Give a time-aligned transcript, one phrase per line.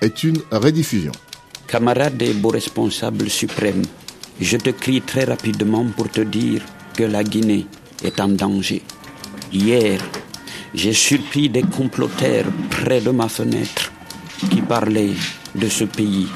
[0.00, 1.12] est une rediffusion.
[1.66, 3.82] Camarades et beaux responsables suprêmes,
[4.40, 6.62] je te crie très rapidement pour te dire
[6.96, 7.66] que la Guinée
[8.02, 8.82] est en danger.
[9.52, 10.00] Hier,
[10.74, 13.92] j'ai surpris des comploteurs près de ma fenêtre
[14.50, 15.16] qui parlaient
[15.54, 16.28] de ce pays.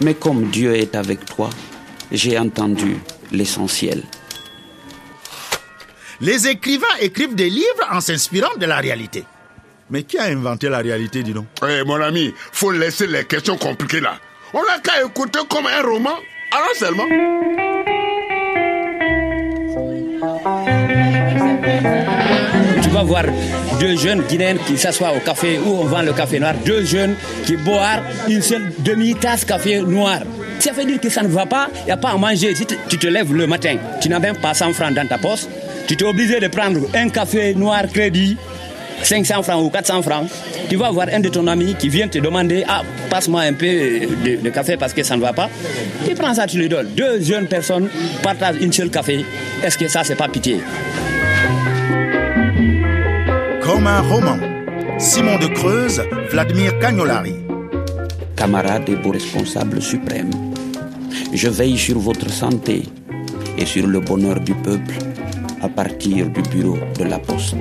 [0.00, 1.50] Mais comme Dieu est avec toi,
[2.10, 2.96] j'ai entendu
[3.30, 4.02] l'essentiel.
[6.20, 9.24] Les écrivains écrivent des livres en s'inspirant de la réalité.
[9.92, 13.58] Mais qui a inventé la réalité, dis donc Eh mon ami, faut laisser les questions
[13.58, 14.14] compliquées là.
[14.54, 16.16] On n'a qu'à écouter comme un roman.
[16.50, 17.04] Alors seulement.
[22.82, 23.24] Tu vas voir
[23.80, 26.54] deux jeunes Guinéens qui s'assoient au café où on vend le café noir.
[26.64, 27.14] Deux jeunes
[27.44, 30.20] qui boivent une seule demi-tasse café noir.
[30.58, 32.54] Ça veut dire que ça ne va pas, il n'y a pas à manger.
[32.54, 35.40] Si tu te lèves le matin, tu n'as même pas 100 francs dans ta poche,
[35.86, 38.38] tu es obligé de prendre un café noir crédit,
[39.02, 40.28] 500 francs ou 400 francs.
[40.68, 43.66] Tu vas voir un de ton ami qui vient te demander Ah, passe-moi un peu
[43.66, 45.48] de, de café parce que ça ne va pas.
[46.06, 46.88] Tu prends ça, tu lui donnes.
[46.96, 47.88] Deux jeunes personnes
[48.22, 49.24] partagent une seule café.
[49.62, 50.60] Est-ce que ça, c'est pas pitié?
[53.60, 54.38] Comme un roman.
[54.98, 57.34] Simon de Creuse, Vladimir Cagnolari.
[58.36, 60.30] Camarades et beaux responsables suprêmes,
[61.32, 62.82] je veille sur votre santé
[63.56, 64.94] et sur le bonheur du peuple
[65.62, 67.54] à partir du bureau de la Poste.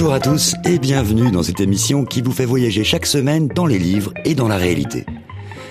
[0.00, 3.66] Bonjour à tous et bienvenue dans cette émission qui vous fait voyager chaque semaine dans
[3.66, 5.04] les livres et dans la réalité.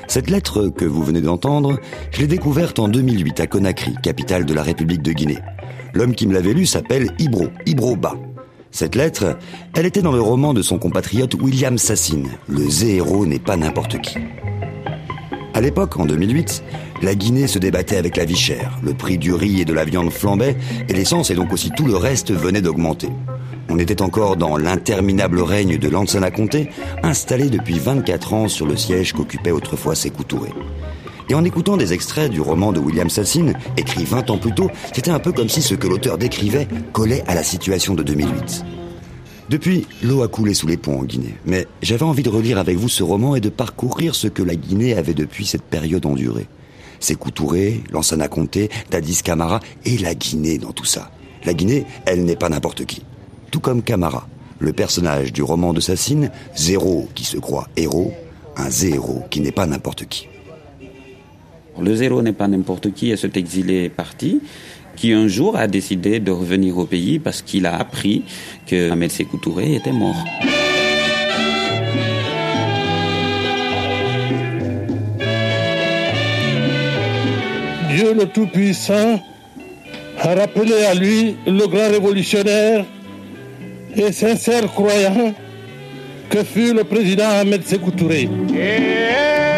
[0.10, 1.80] Cette lettre que vous venez d'entendre,
[2.12, 5.40] je l'ai découverte en 2008 à Conakry, capitale de la République de Guinée.
[5.94, 8.16] L'homme qui me l'avait lu s'appelle Ibro, Ibro Ba.
[8.70, 9.38] Cette lettre,
[9.74, 14.02] elle était dans le roman de son compatriote William Sassine, Le zéro n'est pas n'importe
[14.02, 14.18] qui.
[15.54, 16.66] À l'époque, en 2008,
[17.02, 18.78] la Guinée se débattait avec la vie chère.
[18.84, 20.58] Le prix du riz et de la viande flambait
[20.90, 23.08] et l'essence et donc aussi tout le reste venait d'augmenter.
[23.70, 26.70] On était encore dans l'interminable règne de Lansana Conté,
[27.04, 30.50] installé depuis 24 ans sur le siège qu'occupait autrefois Sékou Touré.
[31.30, 34.72] Et en écoutant des extraits du roman de William Sassine, écrit 20 ans plus tôt,
[34.94, 38.64] c'était un peu comme si ce que l'auteur décrivait collait à la situation de 2008.
[39.50, 42.78] Depuis, l'eau a coulé sous les ponts en Guinée, mais j'avais envie de relire avec
[42.78, 46.48] vous ce roman et de parcourir ce que la Guinée avait depuis cette période endurée.
[47.00, 51.12] Sékou Touré, Lansana Conté, Dadis Camara et la Guinée dans tout ça.
[51.46, 53.04] La Guinée, elle n'est pas n'importe qui.
[53.58, 54.28] Tout comme Camara,
[54.60, 58.14] le personnage du roman de Sassine, Zéro qui se croit héros,
[58.56, 60.28] un zéro qui n'est pas n'importe qui.
[61.82, 64.42] Le zéro n'est pas n'importe qui et cet exilé est parti,
[64.96, 68.26] qui un jour a décidé de revenir au pays parce qu'il a appris
[68.68, 70.24] que Ahmed Sékou Touré était mort.
[77.90, 79.20] Dieu le Tout-Puissant
[80.20, 82.86] a rappelé à lui le grand révolutionnaire
[83.98, 85.34] et sincère croyant
[86.30, 88.30] que fut le président Ahmed Sékou Touré.
[88.54, 89.57] Ah,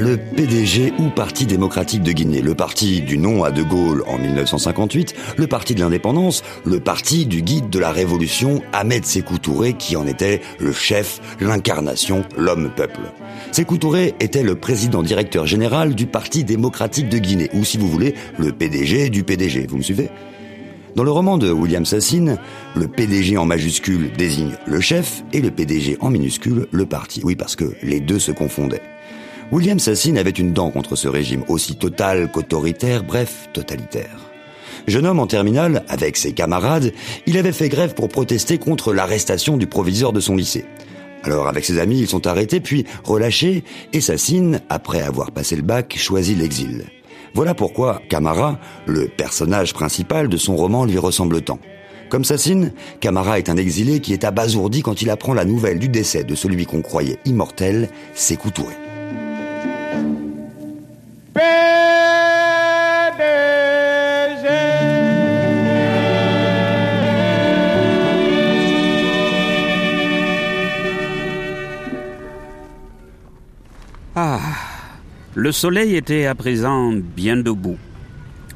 [0.00, 4.18] le PDG ou Parti démocratique de Guinée, le parti du nom à De Gaulle en
[4.18, 9.74] 1958, le parti de l'indépendance, le parti du guide de la révolution Ahmed Sékou Touré
[9.74, 13.00] qui en était le chef, l'incarnation, l'homme-peuple.
[13.52, 17.88] Sékou Touré était le président directeur général du Parti démocratique de Guinée, ou si vous
[17.88, 20.08] voulez, le PDG du PDG, vous me suivez?
[20.96, 22.38] Dans le roman de William Sassine,
[22.74, 27.20] le PDG en majuscule désigne le chef et le PDG en minuscule le parti.
[27.22, 28.82] Oui, parce que les deux se confondaient.
[29.52, 34.30] William Sassine avait une dent contre ce régime, aussi total qu'autoritaire, bref, totalitaire.
[34.86, 36.92] Jeune homme en terminale, avec ses camarades,
[37.26, 40.66] il avait fait grève pour protester contre l'arrestation du proviseur de son lycée.
[41.24, 45.62] Alors avec ses amis, ils sont arrêtés puis relâchés et Sassine, après avoir passé le
[45.62, 46.84] bac, choisit l'exil.
[47.34, 51.58] Voilà pourquoi Camara, le personnage principal de son roman, lui ressemble tant.
[52.08, 55.88] Comme Sassine, Camara est un exilé qui est abasourdi quand il apprend la nouvelle du
[55.88, 58.74] décès de celui qu'on croyait immortel, Sékou Touré.
[74.22, 74.40] Ah,
[75.34, 77.78] le soleil était à présent bien debout.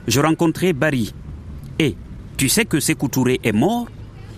[0.06, 1.14] Je rencontrai Barry.
[1.79, 1.96] Et
[2.37, 3.88] tu sais que Sékou Touré est mort?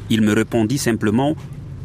[0.08, 1.34] Il me répondit simplement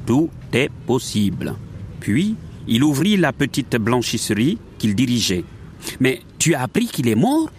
[0.06, 1.56] Tout est possible.
[2.00, 2.36] Puis,
[2.68, 5.46] il ouvrit la petite blanchisserie qu'il dirigeait.
[6.00, 7.52] Mais tu as appris qu'il est mort?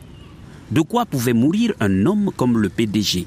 [0.73, 3.27] De quoi pouvait mourir un homme comme le PDG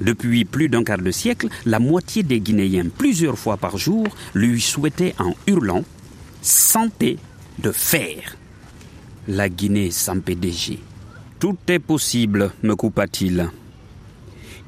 [0.00, 4.60] Depuis plus d'un quart de siècle, la moitié des Guinéens, plusieurs fois par jour, lui
[4.60, 5.84] souhaitaient en hurlant
[6.42, 7.16] santé
[7.58, 8.36] de fer.
[9.26, 10.78] La Guinée sans PDG.
[11.38, 13.48] Tout est possible, me coupa-t-il.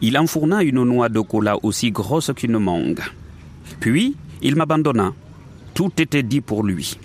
[0.00, 3.02] Il enfourna une noix de cola aussi grosse qu'une mangue.
[3.80, 5.12] Puis, il m'abandonna.
[5.74, 6.96] Tout était dit pour lui.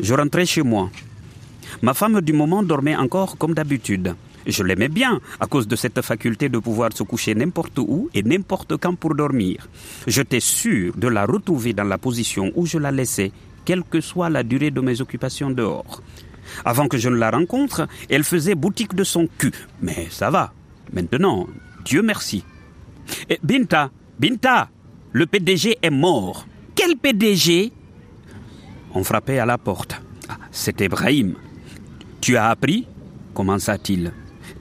[0.00, 0.90] Je rentrai chez moi.
[1.80, 4.14] Ma femme du moment dormait encore comme d'habitude.
[4.46, 8.22] Je l'aimais bien à cause de cette faculté de pouvoir se coucher n'importe où et
[8.22, 9.68] n'importe quand pour dormir.
[10.06, 13.30] J'étais sûr de la retrouver dans la position où je la laissais,
[13.64, 16.02] quelle que soit la durée de mes occupations dehors.
[16.64, 19.52] Avant que je ne la rencontre, elle faisait boutique de son cul.
[19.80, 20.52] Mais ça va.
[20.92, 21.46] Maintenant,
[21.84, 22.44] Dieu merci.
[23.30, 24.68] Et Binta, Binta,
[25.12, 26.46] le PDG est mort.
[26.74, 27.72] Quel PDG
[28.94, 30.00] On frappait à la porte.
[30.28, 31.34] Ah, C'était Brahim.
[32.20, 32.86] Tu as appris?
[33.34, 34.12] commença-t-il.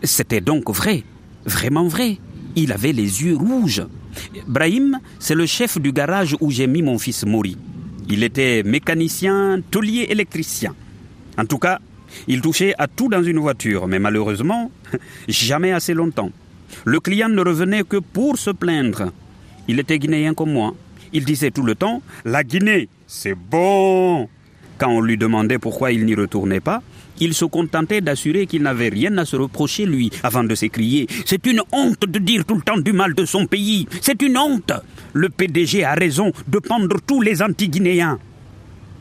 [0.03, 1.03] C'était donc vrai,
[1.45, 2.17] vraiment vrai.
[2.55, 3.83] Il avait les yeux rouges.
[4.47, 7.57] Brahim, c'est le chef du garage où j'ai mis mon fils Mori.
[8.09, 10.73] Il était mécanicien, taulier électricien.
[11.37, 11.79] En tout cas,
[12.27, 14.71] il touchait à tout dans une voiture, mais malheureusement,
[15.27, 16.31] jamais assez longtemps.
[16.85, 19.11] Le client ne revenait que pour se plaindre.
[19.67, 20.73] Il était guinéen comme moi.
[21.13, 24.29] Il disait tout le temps La Guinée, c'est bon
[24.77, 26.81] Quand on lui demandait pourquoi il n'y retournait pas,
[27.19, 31.07] il se contentait d'assurer qu'il n'avait rien à se reprocher, lui, avant de s'écrier.
[31.25, 33.85] C'est une honte de dire tout le temps du mal de son pays.
[33.99, 34.71] C'est une honte.
[35.11, 38.17] Le PDG a raison de pendre tous les anti-guinéens.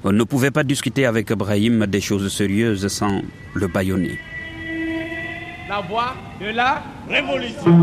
[0.02, 3.22] On ne pouvait pas discuter avec Brahim des choses sérieuses sans
[3.54, 4.18] le bâillonner.
[5.68, 7.80] La voix de la révolution.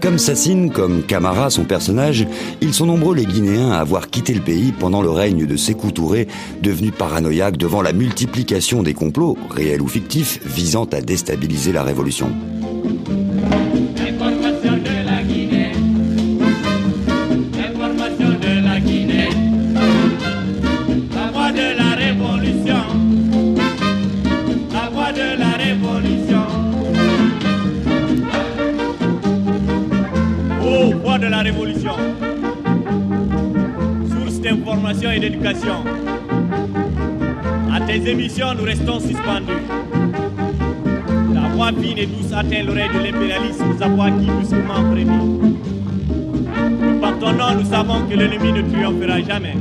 [0.00, 2.26] Comme Sassine, comme Camara, son personnage,
[2.60, 5.90] ils sont nombreux les Guinéens à avoir quitté le pays pendant le règne de Sékou
[5.90, 6.28] Touré,
[6.62, 12.30] devenu paranoïaque devant la multiplication des complots, réels ou fictifs, visant à déstabiliser la révolution.
[31.12, 31.92] Voix de la révolution.
[34.08, 35.84] Source d'information et d'éducation.
[37.70, 39.62] À tes émissions, nous restons suspendus.
[41.34, 45.18] La voix fine et douce atteint l'oreille de l'impérialisme, nous avons acquis brusquement prévu.
[47.02, 49.56] Par ton nom, nous savons que l'ennemi ne triomphera jamais.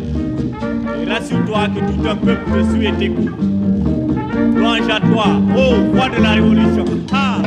[1.02, 3.36] Et rassure-toi que tout un peuple te suit et t'écoute.
[4.56, 5.26] Louange à toi,
[5.58, 6.86] ô voix de la révolution.
[7.12, 7.42] Ah!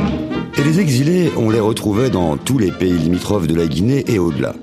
[0.57, 4.19] Et les exilés, on les retrouvait dans tous les pays limitrophes de la Guinée et
[4.19, 4.55] au-delà.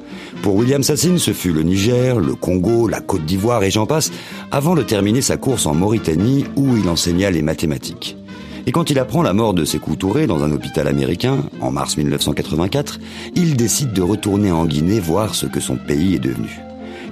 [0.42, 4.10] Pour William Sassine, ce fut le Niger, le Congo, la Côte d'Ivoire et j'en passe,
[4.50, 8.16] avant de terminer sa course en Mauritanie où il enseigna les mathématiques.
[8.66, 11.98] Et quand il apprend la mort de Sékou Touré dans un hôpital américain, en mars
[11.98, 12.98] 1984,
[13.34, 16.58] il décide de retourner en Guinée voir ce que son pays est devenu.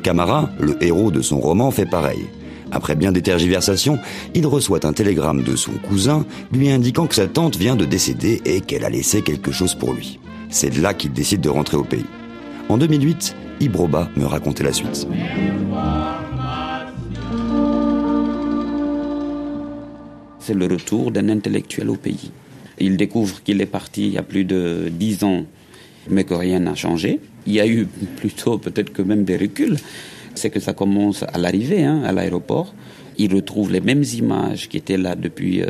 [0.02, 2.24] Camara, le héros de son roman, fait pareil.
[2.72, 3.99] Après bien des tergiversations,
[4.34, 8.40] il reçoit un télégramme de son cousin lui indiquant que sa tante vient de décéder
[8.44, 10.20] et qu'elle a laissé quelque chose pour lui.
[10.49, 12.06] C'est là qu'il décide de rentrer au pays.
[12.69, 15.06] En 2008, Ibroba me racontait la suite.
[20.38, 22.31] C'est le retour d'un intellectuel au pays.
[22.78, 25.44] Il découvre qu'il est parti il y a plus de dix ans,
[26.08, 27.20] mais que rien n'a changé.
[27.46, 29.76] Il y a eu plutôt peut-être que même des reculs.
[30.40, 32.73] C'est que ça commence à l'arrivée, hein, à l'aéroport.
[33.22, 35.66] Il retrouve les mêmes images qui étaient là depuis euh,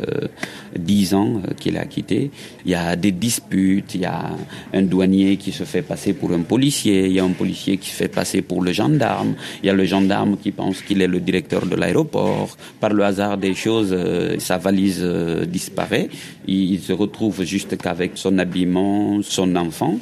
[0.77, 2.31] dix ans euh, qu'il a quitté.
[2.65, 4.31] Il y a des disputes, il y a
[4.73, 7.89] un douanier qui se fait passer pour un policier, il y a un policier qui
[7.89, 11.07] se fait passer pour le gendarme, il y a le gendarme qui pense qu'il est
[11.07, 12.57] le directeur de l'aéroport.
[12.79, 16.09] Par le hasard des choses, euh, sa valise euh, disparaît.
[16.47, 19.99] Il, se retrouve juste qu'avec son habillement, son enfant.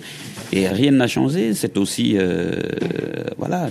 [0.54, 1.54] Et rien n'a changé.
[1.54, 2.18] C'est aussi,
[3.38, 3.70] voilà,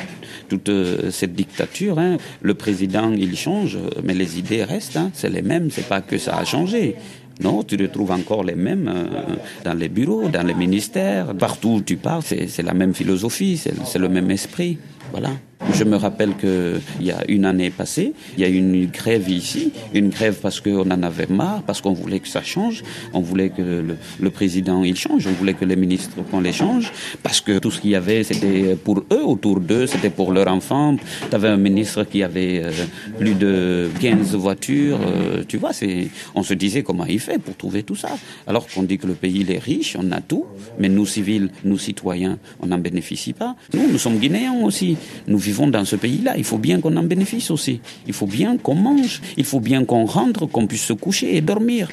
[0.49, 0.70] toute
[1.11, 1.99] cette dictature.
[1.99, 2.18] Hein.
[2.42, 3.68] Le président, il change,
[4.03, 4.97] mais les idées restent.
[4.97, 5.11] Hein.
[5.13, 5.71] C'est les mêmes.
[5.71, 6.97] C'est pas que ça a changé.
[7.41, 11.81] Non, tu retrouves encore les mêmes euh, dans les bureaux, dans les ministères, partout où
[11.81, 14.79] tu pars, c'est la même philosophie, c'est le même esprit.
[15.13, 15.31] Voilà.
[15.75, 18.87] Je me rappelle que il y a une année passée, il y a eu une
[18.87, 22.83] grève ici, une grève parce qu'on en avait marre, parce qu'on voulait que ça change,
[23.12, 26.53] on voulait que le, le président il change, on voulait que les ministres qu'on les
[26.53, 30.33] change, parce que tout ce qu'il y avait c'était pour eux, autour d'eux, c'était pour
[30.33, 30.97] leurs enfants.
[31.29, 32.73] Tu avais un ministre qui avait euh,
[33.19, 37.57] plus de 15 voitures, euh, tu vois, c'est, on se disait comment il fait pour
[37.57, 38.11] trouver tout ça.
[38.47, 40.47] Alors qu'on dit que le pays il est riche, on a tout,
[40.79, 43.57] mais nous civils, nous citoyens, on n'en bénéficie pas.
[43.75, 44.97] Nous, nous sommes guinéens aussi,
[45.27, 47.81] nous vivons dans ce pays-là, il faut bien qu'on en bénéficie aussi.
[48.07, 51.43] Il faut bien qu'on mange, il faut bien qu'on rentre, qu'on puisse se coucher et
[51.52, 51.85] dormir.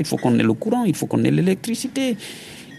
[0.00, 2.16] Il faut qu'on ait le courant, il faut qu'on ait l'électricité.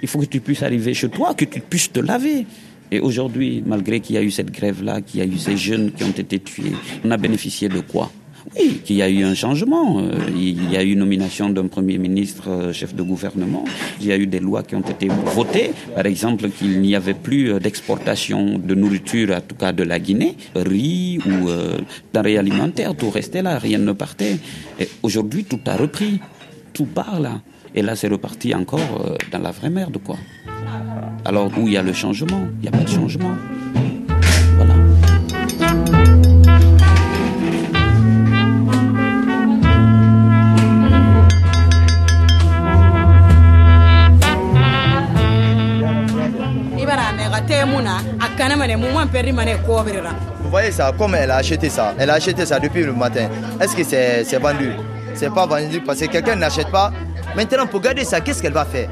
[0.04, 2.46] Il faut que tu puisses arriver chez toi, que tu puisses te laver.
[2.94, 5.92] Et aujourd'hui, malgré qu'il y a eu cette grève-là, qu'il y a eu ces jeunes
[5.92, 8.12] qui ont été tués, on a bénéficié de quoi?
[8.58, 10.00] Oui, qu'il y a eu un changement.
[10.00, 13.64] Euh, il y a eu nomination d'un Premier ministre, euh, chef de gouvernement.
[14.00, 15.72] Il y a eu des lois qui ont été votées.
[15.96, 20.00] Par exemple, qu'il n'y avait plus euh, d'exportation de nourriture, en tout cas de la
[20.00, 21.50] Guinée, riz ou
[22.14, 22.96] denrées alimentaires.
[22.96, 24.38] Tout restait là, rien ne partait.
[24.80, 26.20] Et aujourd'hui, tout a repris.
[26.74, 27.42] Tout part là.
[27.76, 30.18] Et là, c'est reparti encore dans la vraie merde, quoi.
[31.26, 32.48] Alors, où il y a le changement?
[32.60, 33.36] Il n'y a pas de changement.
[50.42, 53.30] Vous voyez ça, comme elle a acheté ça, elle a acheté ça depuis le matin.
[53.60, 54.72] Est-ce que c'est vendu?
[55.14, 56.92] C'est pas vendu parce que quelqu'un n'achète pas.
[57.36, 58.90] Maintenant, pour garder ça, qu'est-ce qu'elle va faire?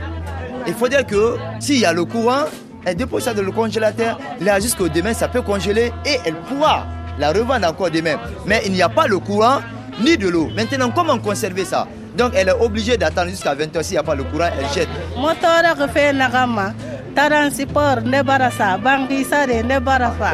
[0.67, 2.43] Il faut dire que s'il y a le courant,
[2.85, 6.85] elle dépose ça dans le congélateur, là jusqu'au demain, ça peut congeler et elle pourra
[7.17, 8.17] la revendre encore demain.
[8.45, 9.59] Mais il n'y a pas le courant
[10.01, 10.49] ni de l'eau.
[10.55, 11.87] Maintenant, comment conserver ça?
[12.17, 13.83] Donc, elle est obligée d'attendre jusqu'à 20h.
[13.83, 14.89] S'il n'y a pas le courant, elle jette.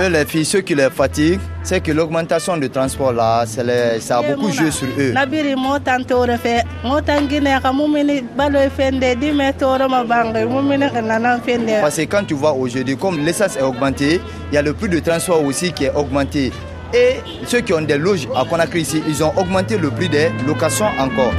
[0.01, 4.17] Eux, les filles, ce qui les fatigue, c'est que l'augmentation du transport là, les, ça
[4.19, 5.11] a beaucoup joué sur eux.
[11.81, 14.89] Parce que quand tu vois aujourd'hui, comme l'essence est augmentée, il y a le prix
[14.89, 16.51] de transport aussi qui est augmenté.
[16.93, 17.15] Et
[17.47, 20.85] ceux qui ont des loges à Conakry ici, ils ont augmenté le prix des locations
[20.99, 21.33] encore.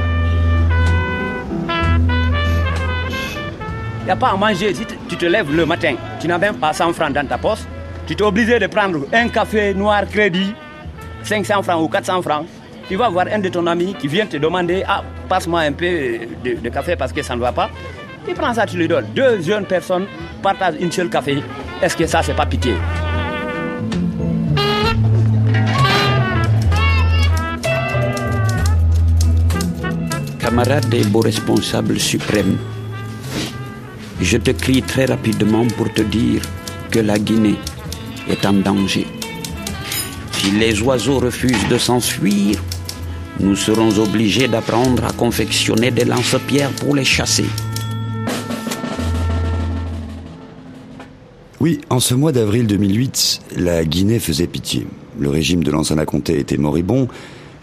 [4.07, 4.73] N'y a pas à manger.
[5.09, 7.59] Tu te lèves le matin, tu n'as même pas 100 francs dans ta poche,
[8.07, 10.53] tu es obligé de prendre un café noir crédit,
[11.23, 12.45] 500 francs ou 400 francs.
[12.87, 16.19] Tu vas voir un de ton ami qui vient te demander Ah, passe-moi un peu
[16.41, 17.69] de, café parce que ça ne va pas.
[18.25, 19.07] Tu prends ça, tu lui donnes.
[19.13, 20.05] Deux jeunes personnes
[20.41, 21.43] partagent une seule café.
[21.81, 22.75] Est-ce que ça, c'est pas pitié?
[30.39, 32.57] Camarades et beaux responsables suprêmes,
[34.21, 36.41] je te crie très rapidement pour te dire
[36.91, 37.57] que la Guinée
[38.29, 39.07] est en danger.
[40.31, 42.61] Si les oiseaux refusent de s'enfuir,
[43.39, 47.45] nous serons obligés d'apprendre à confectionner des lance-pierres pour les chasser.
[51.59, 54.87] Oui, en ce mois d'avril 2008, la Guinée faisait pitié.
[55.19, 57.07] Le régime de Lansana Conté était moribond,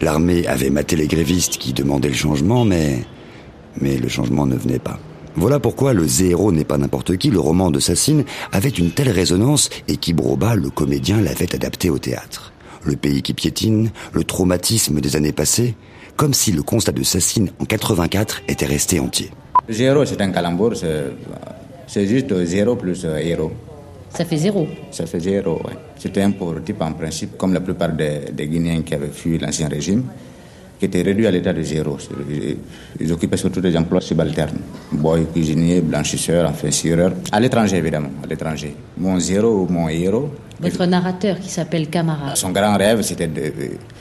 [0.01, 3.05] l'armée avait maté les grévistes qui demandaient le changement, mais
[3.81, 4.99] le changement ne venait pas.
[5.37, 8.23] Voilà pourquoi le zéro n'est pas n'importe qui, le roman de Sassine,
[8.53, 12.53] avait une telle résonance et qu'Ibroba, le comédien, l'avait adapté au théâtre.
[12.85, 15.75] Le pays qui piétine, le traumatisme des années passées,
[16.15, 19.29] comme si le constat de Sassine en 84 était resté entier.
[19.67, 20.71] Zéro, c'est un calembour,
[21.87, 23.51] c'est juste zéro plus héros.
[24.09, 25.73] Ça fait zéro Ça fait zéro, oui.
[25.97, 29.37] C'était un pauvre type en principe, comme la plupart des, des Guinéens qui avaient fui
[29.37, 30.03] l'ancien régime
[30.79, 31.97] qui était réduit à l'état de zéro.
[32.99, 34.59] Ils occupaient surtout des emplois subalternes.
[34.91, 37.13] Boy, cuisinier, blanchisseur, enfin sireur.
[37.31, 38.75] À l'étranger, évidemment, à l'étranger.
[38.97, 40.31] Mon zéro ou mon héros.
[40.59, 42.35] Votre narrateur qui s'appelle Camara.
[42.35, 43.51] Son grand rêve c'était de,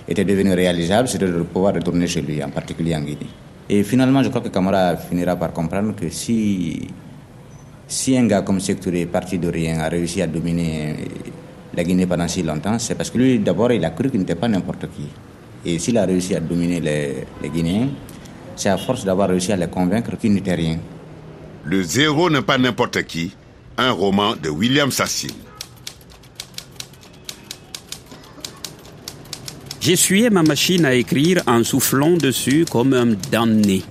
[0.09, 3.27] était devenu réalisable, c'était de pouvoir retourner chez lui, en particulier en Guinée.
[3.69, 6.87] Et finalement, je crois que Camara finira par comprendre que si,
[7.89, 10.95] si un gars comme Sectouré, est parti de rien, a réussi à dominer
[11.75, 14.35] la Guinée pendant si longtemps, c'est parce que lui, d'abord, il a cru qu'il n'était
[14.37, 15.09] pas n'importe qui.
[15.65, 17.89] Et s'il a réussi à dominer les, Guinéens,
[18.57, 20.79] c'est à force d'avoir réussi à les convaincre qu'il n'était rien.
[21.65, 23.33] Le zéro n'est pas n'importe qui,
[23.79, 25.31] un roman de William Sassine.
[29.81, 33.83] J'essuyais ma machine à écrire en soufflant dessus comme un damné.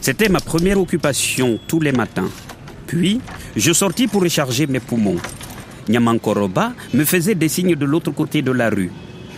[0.00, 2.28] C'était ma première occupation tous les matins.
[2.86, 3.20] Puis,
[3.56, 5.16] je sortis pour recharger mes poumons.
[5.88, 8.90] Nyamankoroba me faisait des signes de l'autre côté de la rue.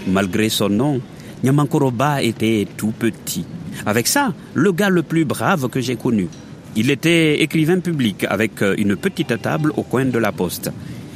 [0.08, 1.00] Malgré son nom,
[1.44, 3.44] Nyamankoroba était tout petit.
[3.84, 6.28] Avec ça, le gars le plus brave que j'ai connu.
[6.76, 10.70] Il était écrivain public avec euh, une petite table au coin de la poste.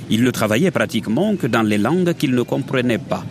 [0.08, 3.24] Il ne travaillait pratiquement que dans les langues qu'il ne comprenait pas.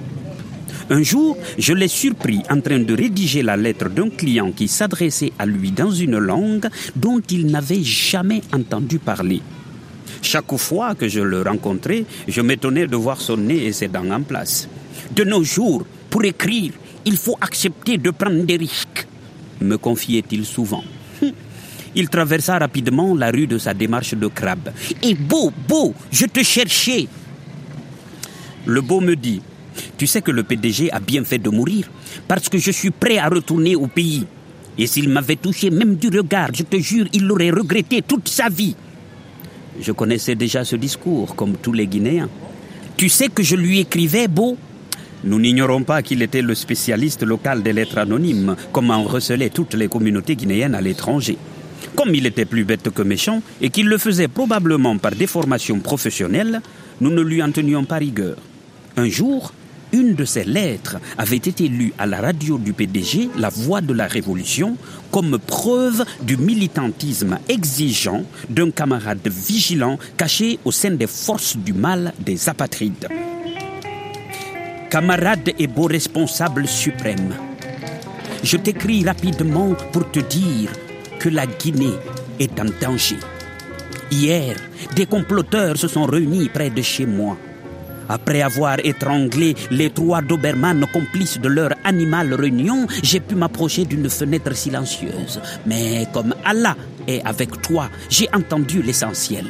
[0.92, 5.34] Un jour, je l'ai surpris en train de rédiger la lettre d'un client qui s'adressait
[5.38, 9.42] à lui dans une langue dont il n'avait jamais entendu parler.
[10.22, 14.10] Chaque fois que je le rencontrais, je m'étonnais de voir son nez et ses dents
[14.10, 14.68] en place.
[15.16, 16.74] De nos jours, pour écrire,
[17.06, 19.08] il faut accepter de prendre des risques,
[19.62, 20.84] me confiait-il souvent.
[21.22, 21.32] Hum.
[21.96, 24.72] Il traversa rapidement la rue de sa démarche de crabe.
[25.02, 27.08] Et beau, beau, je te cherchais.
[28.66, 29.42] Le beau me dit,
[29.98, 31.90] tu sais que le PDG a bien fait de mourir,
[32.28, 34.26] parce que je suis prêt à retourner au pays.
[34.78, 38.50] Et s'il m'avait touché même du regard, je te jure, il l'aurait regretté toute sa
[38.50, 38.76] vie.
[39.82, 42.30] Je connaissais déjà ce discours, comme tous les Guinéens.
[42.98, 44.58] Tu sais que je lui écrivais beau?
[45.24, 49.74] Nous n'ignorons pas qu'il était le spécialiste local des lettres anonymes, comme en recelaient toutes
[49.74, 51.38] les communautés guinéennes à l'étranger.
[51.96, 56.62] Comme il était plus bête que méchant et qu'il le faisait probablement par déformation professionnelle,
[57.02, 58.38] nous ne lui en tenions pas rigueur.
[58.96, 59.54] Un jour,
[59.92, 63.94] une de ces lettres avait été lue à la radio du PDG, La Voix de
[63.94, 64.78] la Révolution,
[65.12, 72.14] comme preuve du militantisme exigeant d'un camarade vigilant caché au sein des forces du mal
[72.20, 73.08] des apatrides.
[74.90, 77.36] Camarade et beau responsable suprême,
[78.44, 80.72] je t'écris rapidement pour te dire
[81.20, 81.94] que la Guinée
[82.40, 83.18] est en danger.
[84.10, 84.56] Hier,
[84.96, 87.38] des comploteurs se sont réunis près de chez moi.
[88.08, 94.10] Après avoir étranglé les trois Doberman complices de leur animale réunion, j'ai pu m'approcher d'une
[94.10, 95.40] fenêtre silencieuse.
[95.68, 96.76] Mais comme Allah
[97.08, 99.46] est avec toi, j'ai entendu l'essentiel.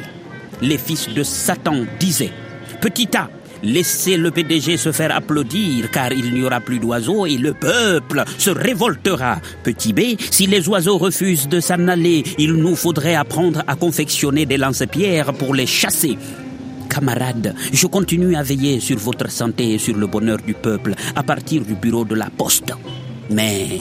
[0.61, 2.33] Les fils de Satan disaient,
[2.81, 3.29] Petit A,
[3.63, 8.23] laissez le PDG se faire applaudir car il n'y aura plus d'oiseaux et le peuple
[8.37, 9.39] se révoltera.
[9.63, 14.45] Petit B, si les oiseaux refusent de s'en aller, il nous faudrait apprendre à confectionner
[14.45, 16.17] des lance-pierres pour les chasser.
[16.89, 21.23] Camarades, je continue à veiller sur votre santé et sur le bonheur du peuple à
[21.23, 22.73] partir du bureau de la poste.
[23.29, 23.79] Mais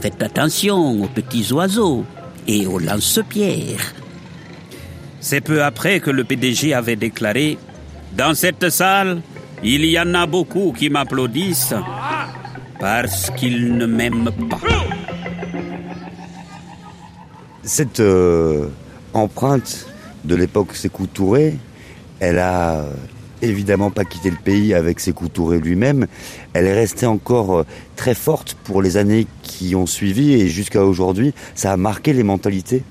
[0.00, 2.04] faites attention aux petits oiseaux
[2.48, 3.94] et aux lance-pierres.
[5.20, 7.58] C'est peu après que le PDG avait déclaré
[8.16, 9.22] Dans cette salle,
[9.62, 11.74] il y en a beaucoup qui m'applaudissent
[12.78, 14.60] parce qu'ils ne m'aiment pas.
[17.62, 18.68] Cette euh,
[19.12, 19.86] empreinte
[20.24, 21.56] de l'époque Sékou Touré,
[22.18, 22.92] elle a euh,
[23.42, 26.06] évidemment pas quitté le pays avec Sékou Touré lui-même.
[26.52, 30.84] Elle est restée encore euh, très forte pour les années qui ont suivi et jusqu'à
[30.84, 31.34] aujourd'hui.
[31.54, 32.82] Ça a marqué les mentalités.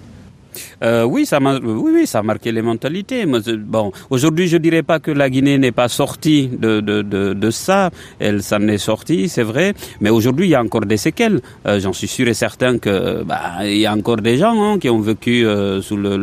[0.83, 3.25] Euh, oui, ça oui, ça a marqué les mentalités.
[3.25, 7.01] Bon, aujourd'hui, je dirais pas que la Guinée n'est pas sortie de, de,
[7.33, 7.89] de, ça.
[8.19, 9.73] Elle s'en est sortie, c'est vrai.
[10.01, 11.41] Mais aujourd'hui, il y a encore des séquelles.
[11.65, 14.79] Euh, j'en suis sûr et certain que, bah, il y a encore des gens hein,
[14.79, 16.17] qui ont vécu euh, sous le,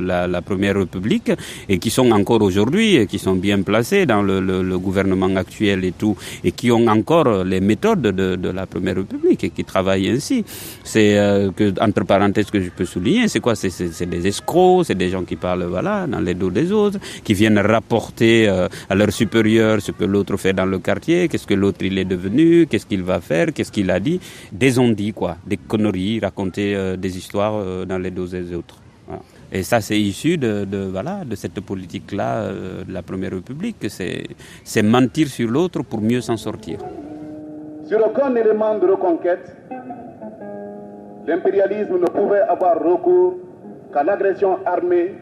[0.00, 1.32] la, Première République
[1.68, 5.92] et qui sont encore aujourd'hui et qui sont bien placés dans le, gouvernement actuel et
[5.92, 10.44] tout et qui ont encore les méthodes de, la Première République et qui travaillent ainsi.
[10.84, 11.18] C'est
[11.80, 16.06] entre parenthèses que je peux souligner, C'est des escrocs, c'est des gens qui parlent voilà
[16.06, 20.36] dans les dos des autres, qui viennent rapporter euh, à leurs supérieurs ce que l'autre
[20.36, 23.72] fait dans le quartier, qu'est-ce que l'autre il est devenu, qu'est-ce qu'il va faire, qu'est-ce
[23.72, 24.20] qu'il a dit,
[24.52, 28.76] des on-dit quoi, des conneries, raconter euh, des histoires euh, dans les dos des autres.
[29.52, 32.50] Et ça, c'est issu de, voilà, de cette politique-là
[32.84, 33.76] de la Première République.
[33.88, 36.78] C'est mentir sur l'autre pour mieux s'en sortir.
[37.88, 39.54] Sur aucun élément de reconquête,
[41.26, 43.34] l'impérialisme ne pouvait avoir recours
[43.92, 45.14] qu'à l'agression armée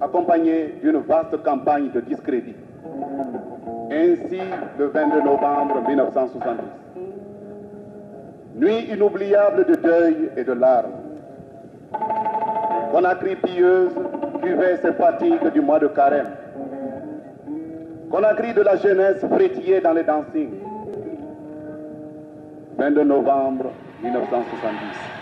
[0.00, 2.56] accompagnée d'une vaste campagne de discrédit.
[3.90, 4.40] Ainsi,
[4.78, 6.58] le 22 novembre 1970,
[8.56, 10.92] nuit inoubliable de deuil et de larmes,
[12.92, 13.92] Conakry pieuse
[14.42, 16.30] buvait ses fatigues du mois de carême.
[18.10, 20.54] Conakry de la jeunesse frétillait dans les dancings.
[22.78, 23.66] 22 novembre
[24.02, 25.17] 1970.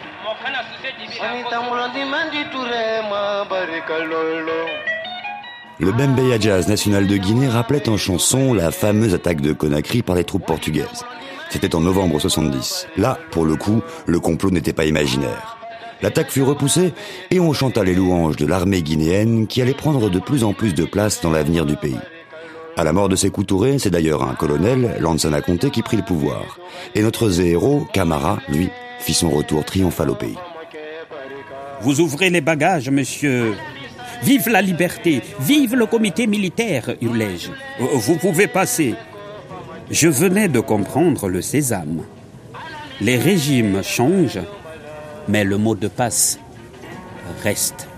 [5.78, 10.16] Le Bembeya Jazz national de Guinée rappelait en chanson la fameuse attaque de Conakry par
[10.16, 11.04] les troupes portugaises.
[11.50, 12.88] C'était en novembre 70.
[12.96, 15.56] Là, pour le coup, le complot n'était pas imaginaire.
[16.02, 16.92] L'attaque fut repoussée
[17.30, 20.74] et on chanta les louanges de l'armée guinéenne qui allait prendre de plus en plus
[20.74, 21.98] de place dans l'avenir du pays.
[22.76, 26.02] À la mort de Sékou Touré, c'est d'ailleurs un colonel, Lansana Conté, qui prit le
[26.02, 26.58] pouvoir.
[26.94, 28.68] Et notre héros, Camara, lui,
[28.98, 30.38] fit son retour triomphal au pays.
[31.80, 33.54] Vous ouvrez les bagages, monsieur.
[34.22, 37.50] Vive la liberté, vive le comité militaire, hurlai-je.
[37.78, 38.94] Vous pouvez passer.
[39.90, 42.02] Je venais de comprendre le sésame.
[43.00, 44.40] Les régimes changent,
[45.28, 46.38] mais le mot de passe
[47.42, 47.88] reste.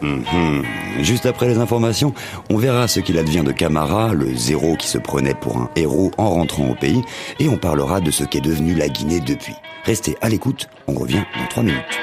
[0.00, 0.62] Mmh.
[1.00, 2.12] Juste après les informations,
[2.50, 6.10] on verra ce qu'il advient de Camara, le zéro qui se prenait pour un héros
[6.18, 7.02] en rentrant au pays,
[7.38, 9.54] et on parlera de ce qu'est devenu la Guinée depuis.
[9.84, 11.98] Restez à l'écoute, on revient dans trois minutes.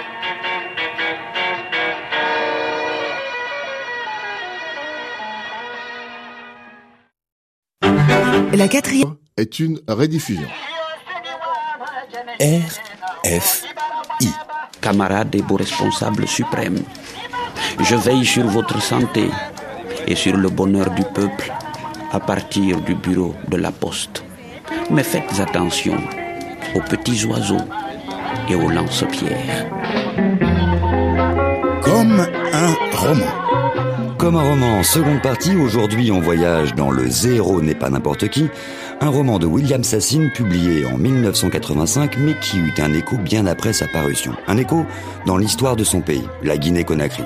[8.53, 10.49] La quatrième est une rediffusion.
[12.41, 14.33] RFI.
[14.81, 16.83] Camarades et beaux responsables suprêmes,
[17.79, 19.29] je veille sur votre santé
[20.05, 21.53] et sur le bonheur du peuple
[22.11, 24.23] à partir du bureau de la poste.
[24.89, 25.97] Mais faites attention
[26.75, 27.57] aux petits oiseaux
[28.49, 29.67] et aux lance-pierres.
[31.83, 32.19] Comme
[32.53, 34.15] un roman.
[34.17, 38.47] Comme un roman, seconde partie, aujourd'hui on voyage dans Le Zéro n'est pas n'importe qui,
[39.01, 43.73] un roman de William Sassine publié en 1985 mais qui eut un écho bien après
[43.73, 44.33] sa parution.
[44.47, 44.85] Un écho
[45.25, 47.23] dans l'histoire de son pays, la Guinée-Conakry.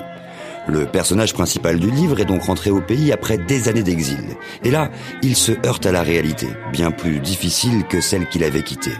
[0.66, 4.36] Le personnage principal du livre est donc rentré au pays après des années d'exil.
[4.62, 4.90] Et là,
[5.22, 8.96] il se heurte à la réalité, bien plus difficile que celle qu'il avait quittée.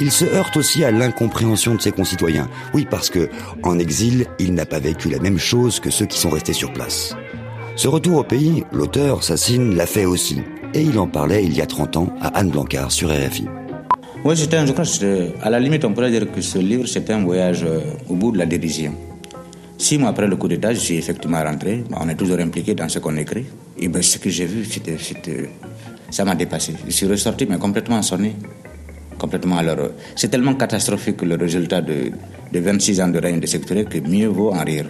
[0.00, 2.48] Il se heurte aussi à l'incompréhension de ses concitoyens.
[2.74, 3.28] Oui, parce que,
[3.62, 6.72] en exil, il n'a pas vécu la même chose que ceux qui sont restés sur
[6.72, 7.14] place.
[7.76, 10.42] Ce retour au pays, l'auteur, Sassine, l'a fait aussi.
[10.74, 13.46] Et il en parlait il y a 30 ans à Anne Blancard sur RFI.
[14.24, 14.84] Oui, je crois,
[15.42, 18.32] à la limite, on pourrait dire que ce livre, c'était un voyage euh, au bout
[18.32, 18.94] de la dérision.
[19.78, 21.84] Six mois après le coup d'État, je suis effectivement rentré.
[22.00, 23.44] On est toujours impliqué dans ce qu'on écrit.
[23.78, 24.96] Et ben, ce que j'ai vu, c'était,
[26.10, 26.74] ça m'a dépassé.
[26.86, 28.34] Je suis ressorti, mais complètement sonné.
[29.24, 29.88] Complètement alors.
[30.16, 32.10] C'est tellement catastrophique le résultat de,
[32.52, 34.84] de 26 ans de règne de secteur que mieux vaut en rire.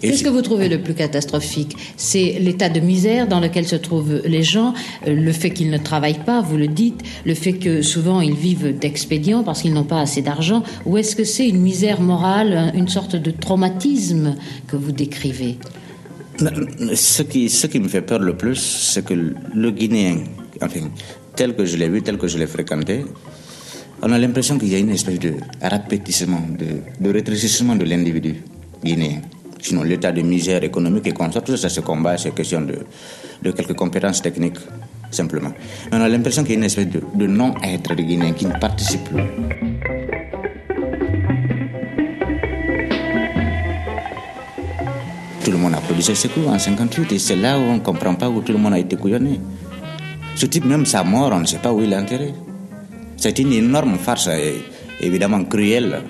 [0.00, 1.76] Qu'est-ce que vous trouvez le plus catastrophique?
[1.96, 4.74] C'est l'état de misère dans lequel se trouvent les gens,
[5.08, 8.36] euh, le fait qu'ils ne travaillent pas, vous le dites, le fait que souvent ils
[8.36, 12.70] vivent d'expédients parce qu'ils n'ont pas assez d'argent, ou est-ce que c'est une misère morale,
[12.76, 14.36] une sorte de traumatisme
[14.68, 15.58] que vous décrivez?
[16.94, 18.60] Ce qui, ce qui me fait peur le plus,
[18.92, 20.18] c'est que le Guinéen,
[20.62, 20.90] enfin,
[21.34, 23.04] tel que je l'ai vu, tel que je l'ai fréquenté,
[24.02, 28.36] on a l'impression qu'il y a une espèce de rapetissement, de, de rétrécissement de l'individu
[28.82, 29.20] guinéen.
[29.60, 32.80] Sinon, l'état de misère économique et consort, tout ça, se combat, c'est question de,
[33.42, 34.58] de quelques compétences techniques,
[35.10, 35.52] simplement.
[35.90, 38.44] Mais on a l'impression qu'il y a une espèce de, de non-être des Guinéens qui
[38.46, 39.22] ne participe plus.
[45.44, 48.14] Tout le monde applaudissait ce coup en 58 et c'est là où on ne comprend
[48.14, 49.40] pas où tout le monde a été couillonné.
[50.36, 52.32] Ce type, même sa mort, on ne sait pas où il est enterré.
[53.24, 54.60] C'est une énorme farce, et
[55.00, 56.02] évidemment cruelle,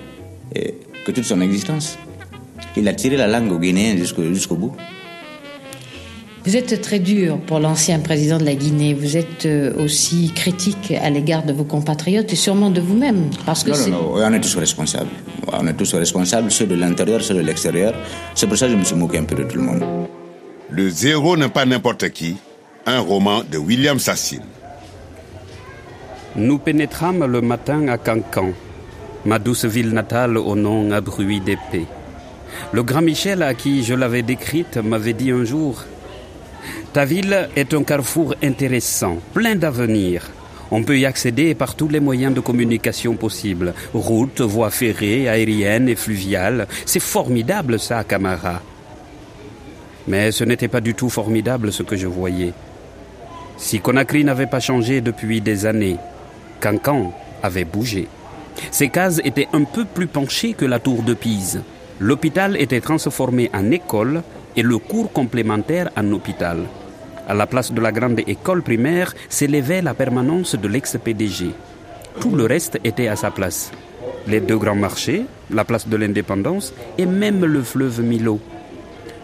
[0.53, 0.75] et
[1.05, 1.97] que toute son existence.
[2.75, 4.75] Il a tiré la langue au Guinéen jusqu'au bout.
[6.45, 8.93] Vous êtes très dur pour l'ancien président de la Guinée.
[8.93, 13.29] Vous êtes euh, aussi critique à l'égard de vos compatriotes et sûrement de vous-même.
[13.45, 15.09] Parce que non, non, non, on est tous responsables.
[15.53, 17.93] On est tous responsables, ceux de l'intérieur, ceux de l'extérieur.
[18.35, 19.85] C'est pour ça que je me suis moqué un peu de tout le monde.
[20.69, 22.35] Le zéro n'est pas n'importe qui.
[22.85, 24.43] Un roman de William Sassine.
[26.37, 28.51] Nous pénétrâmes le matin à Cancan,
[29.23, 31.85] ma douce ville natale au nom à bruit d'épée.
[32.73, 35.85] Le grand Michel à qui je l'avais décrite m'avait dit un jour
[36.91, 40.29] Ta ville est un carrefour intéressant, plein d'avenir.
[40.71, 45.87] On peut y accéder par tous les moyens de communication possibles routes, voies ferrées, aériennes
[45.87, 46.67] et fluviales.
[46.85, 48.61] C'est formidable ça, Camara.
[50.09, 52.51] Mais ce n'était pas du tout formidable ce que je voyais.
[53.55, 55.95] Si Conakry n'avait pas changé depuis des années,
[56.59, 57.13] Cancan
[57.43, 58.07] avait bougé.
[58.71, 61.61] Ses cases étaient un peu plus penchées que la tour de Pise.
[61.99, 64.23] L'hôpital était transformé en école
[64.55, 66.59] et le cours complémentaire en hôpital.
[67.27, 71.51] À la place de la grande école primaire s'élevait la permanence de l'ex-PDG.
[72.19, 73.71] Tout le reste était à sa place.
[74.27, 78.39] Les deux grands marchés, la place de l'indépendance et même le fleuve Milo.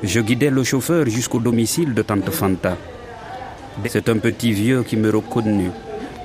[0.03, 2.77] Je guidais le chauffeur jusqu'au domicile de Tante Fanta.
[3.87, 5.71] C'est un petit vieux qui me reconnut.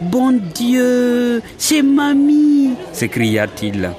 [0.01, 3.91] Bon Dieu, c'est mamie s'écria-t-il.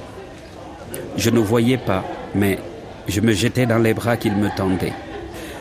[1.18, 2.04] Je ne voyais pas
[2.36, 2.60] mais
[3.08, 4.94] je me jetais dans les bras qu'il me tendait.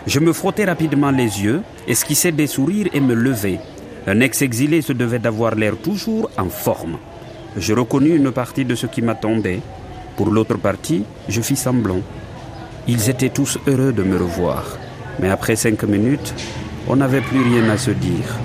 [0.07, 3.59] Je me frottais rapidement les yeux, esquissais des sourires et me levais.
[4.07, 6.99] Un ex-exilé se devait d'avoir l'air toujours en forme.
[7.57, 9.61] Je reconnus une partie de ce qui m'attendait.
[10.17, 12.01] Pour l'autre partie, je fis semblant.
[12.87, 14.65] Ils étaient tous heureux de me revoir.
[15.19, 16.35] Mais après cinq minutes,
[16.87, 18.39] on n'avait plus rien à se dire.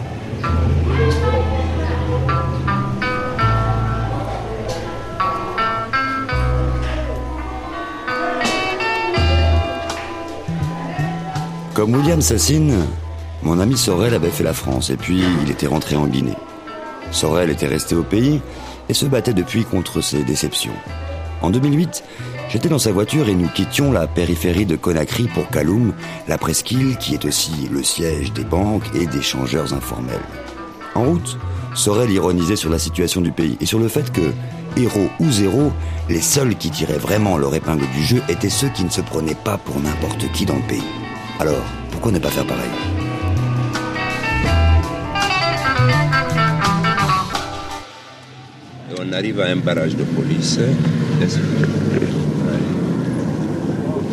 [11.74, 12.86] Comme William Sassine,
[13.44, 16.36] mon ami Sorel avait fait la France et puis il était rentré en Guinée.
[17.12, 18.42] Sorel était resté au pays
[18.90, 20.76] et se battait depuis contre ses déceptions.
[21.42, 22.04] En 2008,
[22.50, 25.94] j'étais dans sa voiture et nous quittions la périphérie de Conakry pour Kaloum,
[26.28, 30.20] la presqu'île qui est aussi le siège des banques et des changeurs informels.
[30.94, 31.38] En route,
[31.74, 34.34] Sorel ironisait sur la situation du pays et sur le fait que,
[34.76, 35.72] héros ou zéro,
[36.10, 39.36] les seuls qui tiraient vraiment leur épingle du jeu étaient ceux qui ne se prenaient
[39.36, 40.84] pas pour n'importe qui dans le pays.
[41.42, 42.70] Alors, pourquoi ne pas faire pareil
[49.00, 50.60] On arrive à un barrage de police.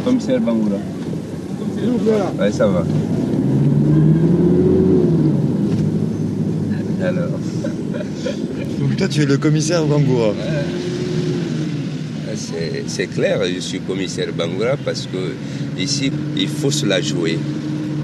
[0.06, 0.78] Commissaire Bangoura.
[2.40, 2.82] Oui, ça va.
[7.06, 7.28] Alors.
[8.78, 10.32] Donc toi, tu es le commissaire Bangoura
[12.86, 17.38] C'est clair, je suis commissaire Bangoura parce que ici, il faut se la jouer.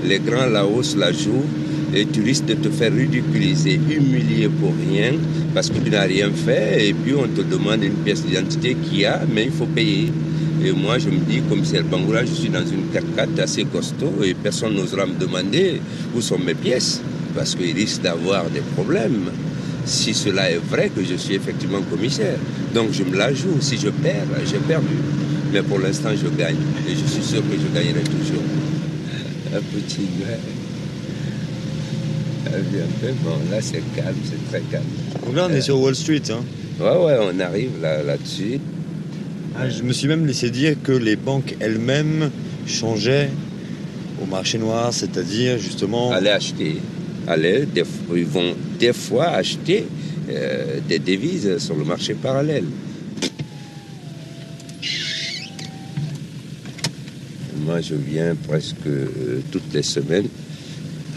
[0.05, 1.47] Les grands la hausse la jouent
[1.95, 5.13] et tu risques de te faire ridiculiser, humilier pour rien
[5.55, 9.01] parce que tu n'as rien fait et puis on te demande une pièce d'identité qu'il
[9.01, 10.13] y a, mais il faut payer.
[10.65, 14.35] Et moi, je me dis, commissaire Bangoura, je suis dans une 4 assez costaud et
[14.35, 15.81] personne n'osera me demander
[16.15, 17.01] où sont mes pièces
[17.35, 19.31] parce qu'il risque d'avoir des problèmes
[19.85, 22.39] si cela est vrai que je suis effectivement commissaire.
[22.75, 23.61] Donc je me la joue.
[23.61, 24.97] Si je perds, j'ai perdu.
[25.53, 26.57] Mais pour l'instant, je gagne.
[26.89, 28.43] Et je suis sûr que je gagnerai toujours.
[29.55, 30.39] Un petit gars.
[33.25, 34.85] Bon, là, c'est calme, c'est très calme.
[35.25, 36.23] Donc là, on est sur Wall Street.
[36.31, 36.43] Hein.
[36.81, 38.59] Ouais, ouais, on arrive là, là-dessus.
[39.57, 42.31] Ah, je me suis même laissé dire que les banques elles-mêmes
[42.67, 43.31] changeaient
[44.21, 46.11] au marché noir, c'est-à-dire justement...
[46.11, 46.77] Aller acheter.
[47.29, 47.67] Aller,
[48.15, 49.87] ils vont des fois acheter
[50.31, 52.65] euh, des devises sur le marché parallèle.
[57.65, 60.29] Moi, je viens presque euh, toutes les semaines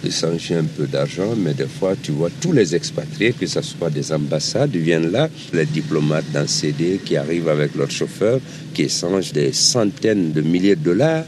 [0.08, 3.90] échanger un peu d'argent, mais des fois, tu vois, tous les expatriés, que ce soit
[3.90, 8.40] des ambassades, viennent là, les diplomates dans CD qui arrivent avec leur chauffeur,
[8.74, 11.26] qui échangent des centaines de milliers de dollars,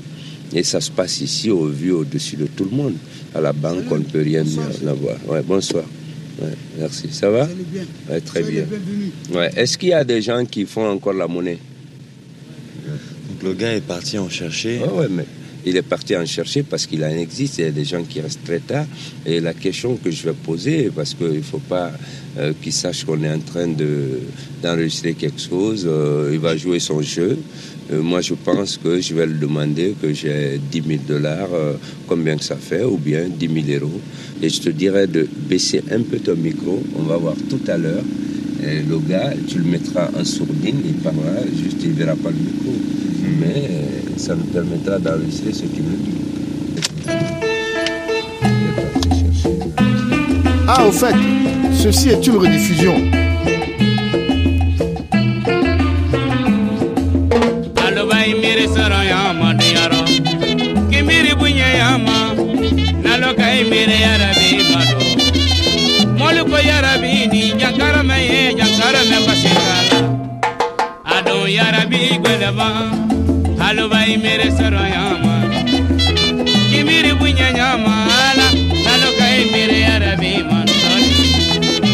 [0.54, 2.96] et ça se passe ici au vu au-dessus de tout le monde.
[3.36, 4.44] À la banque, on ne peut rien
[4.88, 5.18] avoir.
[5.28, 5.86] Ouais, bonsoir.
[6.78, 7.10] Merci.
[7.12, 7.47] Ça va?
[7.47, 8.19] Bien.
[8.25, 8.65] Très bien.
[9.34, 9.49] Ouais.
[9.56, 11.60] Est-ce qu'il y a des gens qui font encore la monnaie?
[13.30, 14.80] Donc le gars est parti en chercher.
[14.80, 15.25] ouais, mais
[15.65, 17.58] il est parti en chercher parce qu'il en existe.
[17.58, 18.86] Il y a des gens qui restent très tard.
[19.25, 21.91] Et la question que je vais poser, parce qu'il ne faut pas
[22.38, 24.19] euh, qu'il sache qu'on est en train de,
[24.63, 27.38] d'enregistrer quelque chose, euh, il va jouer son jeu.
[27.91, 31.49] Euh, moi, je pense que je vais lui demander que j'ai 10 000 dollars,
[32.08, 34.02] combien que ça fait, ou bien 10 000 euros.
[34.41, 36.84] Et je te dirais de baisser un peu ton micro.
[36.97, 38.04] On va voir tout à l'heure.
[38.62, 42.36] Le gars, tu le mettras en sourdine, il parlera, juste il ne verra pas le
[42.36, 42.73] micro.
[43.39, 43.69] Mais
[44.17, 46.19] ça nous permettra d'enregistrer ce qu'il nous dit.
[50.67, 51.15] Ah, au fait,
[51.73, 53.29] ceci est une rediffusion.
[63.70, 64.98] mere yarabi malo.
[66.20, 70.00] Molu ko yarabi ni jankarama ye jankarama basikala
[71.16, 72.70] ado yarabi gweleba
[73.62, 75.36] haluba imere soro yama.
[76.70, 78.48] Kimiri bunya nyama ala
[78.86, 80.76] taloka imere yarabi malo.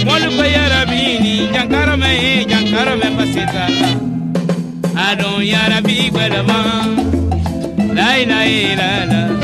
[0.08, 3.90] Molu ko yarabi ni jankarama ye jankarama basikala
[5.08, 6.60] ado yarabi gweleba
[7.98, 8.40] la la.
[8.46, 9.35] illallah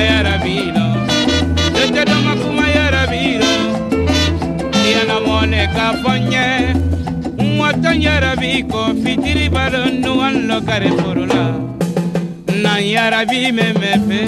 [0.00, 0.86] ya rabino
[1.74, 3.50] Tete doma kuma ya rabino
[4.72, 6.74] Tia na mone ka fonye
[7.56, 11.54] Mwato ya rabiko Fitiri balo nuan lo kare furula
[12.62, 14.20] Na ya rabi me me pe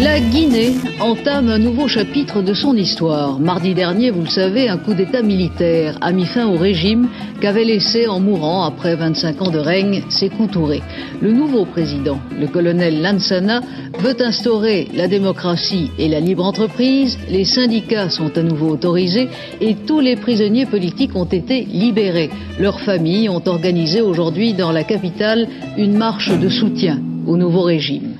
[0.00, 3.40] La Guinée entame un nouveau chapitre de son histoire.
[3.40, 7.08] Mardi dernier, vous le savez, un coup d'État militaire a mis fin au régime
[7.40, 10.82] qu'avait laissé en mourant, après 25 ans de règne, Sékou Touré.
[11.20, 13.60] Le nouveau président, le colonel Lansana,
[13.98, 17.18] veut instaurer la démocratie et la libre entreprise.
[17.28, 19.28] Les syndicats sont à nouveau autorisés
[19.60, 22.30] et tous les prisonniers politiques ont été libérés.
[22.60, 28.17] Leurs familles ont organisé aujourd'hui dans la capitale une marche de soutien au nouveau régime.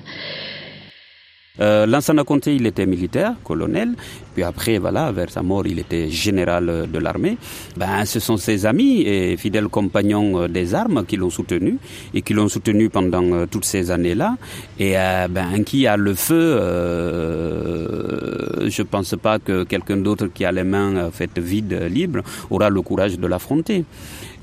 [1.60, 3.94] Euh, Lansana Conté, il était militaire, colonel,
[4.38, 7.36] puis après, voilà, vers sa mort, il était général de l'armée.
[7.76, 11.76] Ben, ce sont ses amis et fidèles compagnons des armes qui l'ont soutenu
[12.14, 14.36] et qui l'ont soutenu pendant euh, toutes ces années-là.
[14.78, 20.44] Et euh, ben, qui a le feu, euh, je pense pas que quelqu'un d'autre qui
[20.44, 23.84] a les mains faites vides, libres, aura le courage de l'affronter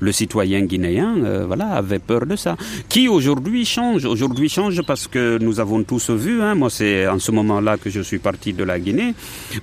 [0.00, 2.56] le citoyen guinéen euh, voilà avait peur de ça
[2.88, 4.04] qui aujourd'hui change?
[4.04, 7.90] Aujourd'hui change parce que nous avons tous vu hein, moi c'est en ce moment-là que
[7.90, 9.14] je suis parti de la Guinée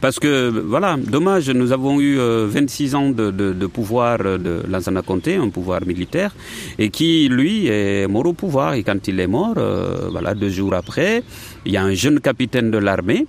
[0.02, 5.36] parce que voilà dommage nous avons eu euh, 26 ans de, pouvoir de Lansana Conté
[5.36, 6.36] un pouvoir militaire
[6.78, 10.50] et qui lui est mort au pouvoir et quand il est mort euh, voilà deux
[10.50, 11.24] jours après
[11.66, 13.26] il y a un jeune capitaine de l'armée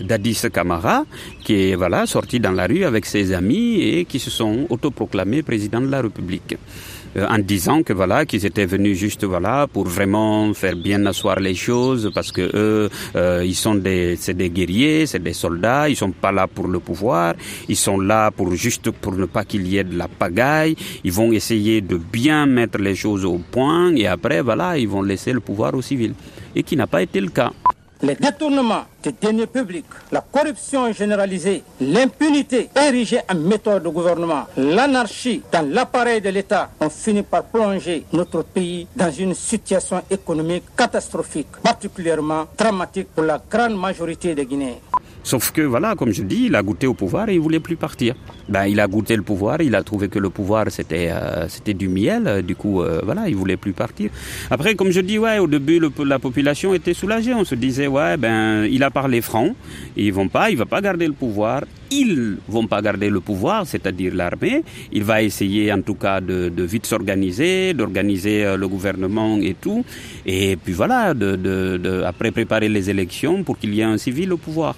[0.00, 1.04] Dadis Kamara,
[1.42, 5.42] qui est voilà, sorti dans la rue avec ses amis et qui se sont autoproclamés
[5.42, 6.56] président de la République.
[7.16, 11.38] Euh, en disant que voilà qu'ils étaient venus juste voilà pour vraiment faire bien asseoir
[11.40, 15.88] les choses parce que eux euh, ils sont des c'est des guerriers c'est des soldats
[15.88, 17.34] ils sont pas là pour le pouvoir
[17.68, 20.76] ils sont là pour juste pour ne pas qu'il y ait de la pagaille.
[21.04, 25.02] Ils vont essayer de bien mettre les choses au point et après voilà ils vont
[25.02, 26.14] laisser le pouvoir aux civils.
[26.56, 27.52] Et qui n'a pas été le cas
[28.04, 35.42] les détournements des deniers publics, la corruption généralisée, l'impunité érigée en méthode de gouvernement, l'anarchie
[35.50, 41.48] dans l'appareil de l'État ont fini par plonger notre pays dans une situation économique catastrophique,
[41.62, 44.76] particulièrement dramatique pour la grande majorité des Guinéens.
[45.24, 47.76] Sauf que, voilà, comme je dis, il a goûté au pouvoir et il voulait plus
[47.76, 48.14] partir.
[48.46, 51.72] Ben, il a goûté le pouvoir, il a trouvé que le pouvoir c'était euh, c'était
[51.72, 54.10] du miel, euh, du coup, euh, voilà, il voulait plus partir.
[54.50, 57.32] Après, comme je dis, ouais, au début, la population était soulagée.
[57.32, 59.54] On se disait, ouais, ben, il a parlé franc,
[59.96, 61.62] ils vont pas, il va pas garder le pouvoir.
[61.90, 64.62] Ils vont pas garder le pouvoir, c'est-à-dire l'armée.
[64.92, 69.84] Il va essayer, en tout cas, de, vite s'organiser, d'organiser le gouvernement et tout.
[70.26, 73.98] Et puis voilà, de, de, de après préparer les élections pour qu'il y ait un
[73.98, 74.74] civil au pouvoir.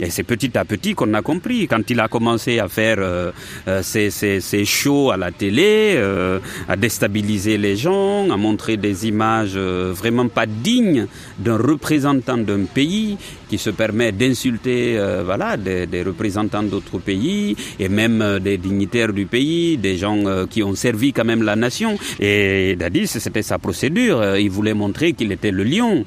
[0.00, 1.68] Et c'est petit à petit qu'on a compris.
[1.68, 3.30] Quand il a commencé à faire euh,
[3.68, 8.76] euh ses, ses, ses, shows à la télé, euh, à déstabiliser les gens, à montrer
[8.76, 11.06] des images euh, vraiment pas dignes
[11.38, 13.16] d'un représentant d'un pays
[13.54, 19.26] qui se permet d'insulter euh, voilà, des, représentants d'autres pays et même des dignitaires du
[19.26, 21.96] pays, des gens qui ont servi quand même la nation.
[22.18, 24.36] Et Dadis, c'était sa procédure.
[24.36, 26.04] Il voulait montrer qu'il était le lion.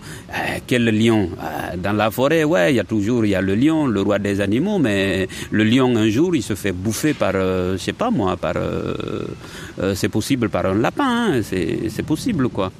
[0.68, 1.30] quel lion?
[1.82, 4.20] Dans la forêt, ouais, il y a toujours il y a le lion le roi
[4.20, 7.94] des animaux, mais le lion un jour il se fait bouffer par, euh, je sais
[7.94, 9.26] pas moi, par, euh,
[9.82, 12.72] euh, c'est possible par un lapin, hein, c'est possible quoi.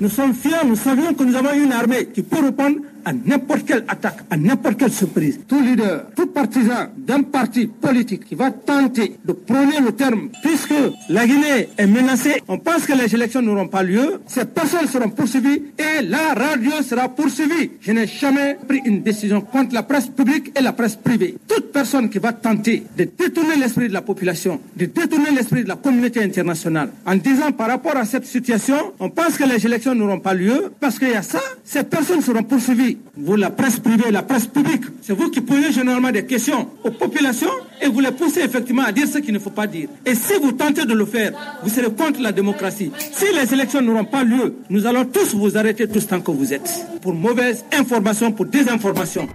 [0.00, 3.64] Nous sommes fiers, nous savions que nous avons une armée qui peut répondre à n'importe
[3.66, 5.40] quelle attaque, à n'importe quelle surprise.
[5.46, 10.74] Tout leader, tout partisan d'un parti politique qui va tenter de prôner le terme, puisque
[11.08, 15.10] la Guinée est menacée, on pense que les élections n'auront pas lieu, ces personnes seront
[15.10, 17.72] poursuivies et la radio sera poursuivie.
[17.80, 21.36] Je n'ai jamais pris une décision contre la presse publique et la presse privée.
[21.46, 25.68] Toute personne qui va tenter de détourner l'esprit de la population, de détourner l'esprit de
[25.68, 29.94] la communauté internationale, en disant par rapport à cette situation, on pense que les élections
[29.94, 33.78] n'auront pas lieu, parce qu'il y a ça, ces personnes seront poursuivies vous, la presse
[33.80, 37.50] privée, la presse publique, c'est vous qui posez généralement des questions aux populations
[37.80, 39.88] et vous les poussez effectivement à dire ce qu'il ne faut pas dire.
[40.06, 42.90] Et si vous tentez de le faire, vous serez contre la démocratie.
[43.12, 46.52] Si les élections n'auront pas lieu, nous allons tous vous arrêter tous tant que vous
[46.52, 46.86] êtes.
[47.02, 49.28] Pour mauvaise information, pour désinformation.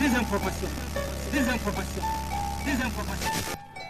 [0.00, 0.68] Désinformation.
[1.32, 2.02] Désinformation.
[2.64, 3.41] Désinformation.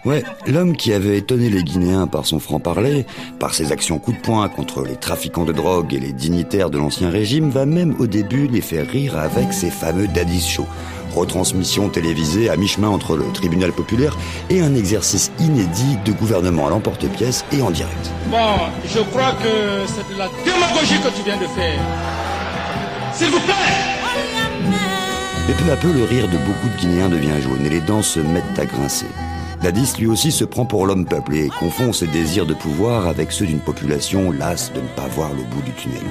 [0.04, 3.06] Ouais, l'homme qui avait étonné les Guinéens par son franc-parler,
[3.38, 6.78] par ses actions coup de poing contre les trafiquants de drogue et les dignitaires de
[6.78, 10.66] l'ancien régime, va même au début les faire rire avec ses fameux Daddy's Show.
[11.14, 14.18] Retransmission télévisée à mi-chemin entre le tribunal populaire
[14.50, 18.10] et un exercice inédit de gouvernement à l'emporte-pièce et en direct.
[18.28, 21.80] Bon, je crois que c'est de la démagogie que tu viens de faire.
[23.14, 23.54] S'il vous plaît
[25.48, 28.02] Et peu à peu, le rire de beaucoup de Guinéens devient jaune et les dents
[28.02, 29.06] se mettent à grincer.
[29.62, 33.30] Dadis lui aussi se prend pour l'homme peuple et confond ses désirs de pouvoir avec
[33.30, 36.02] ceux d'une population lasse de ne pas voir le bout du tunnel.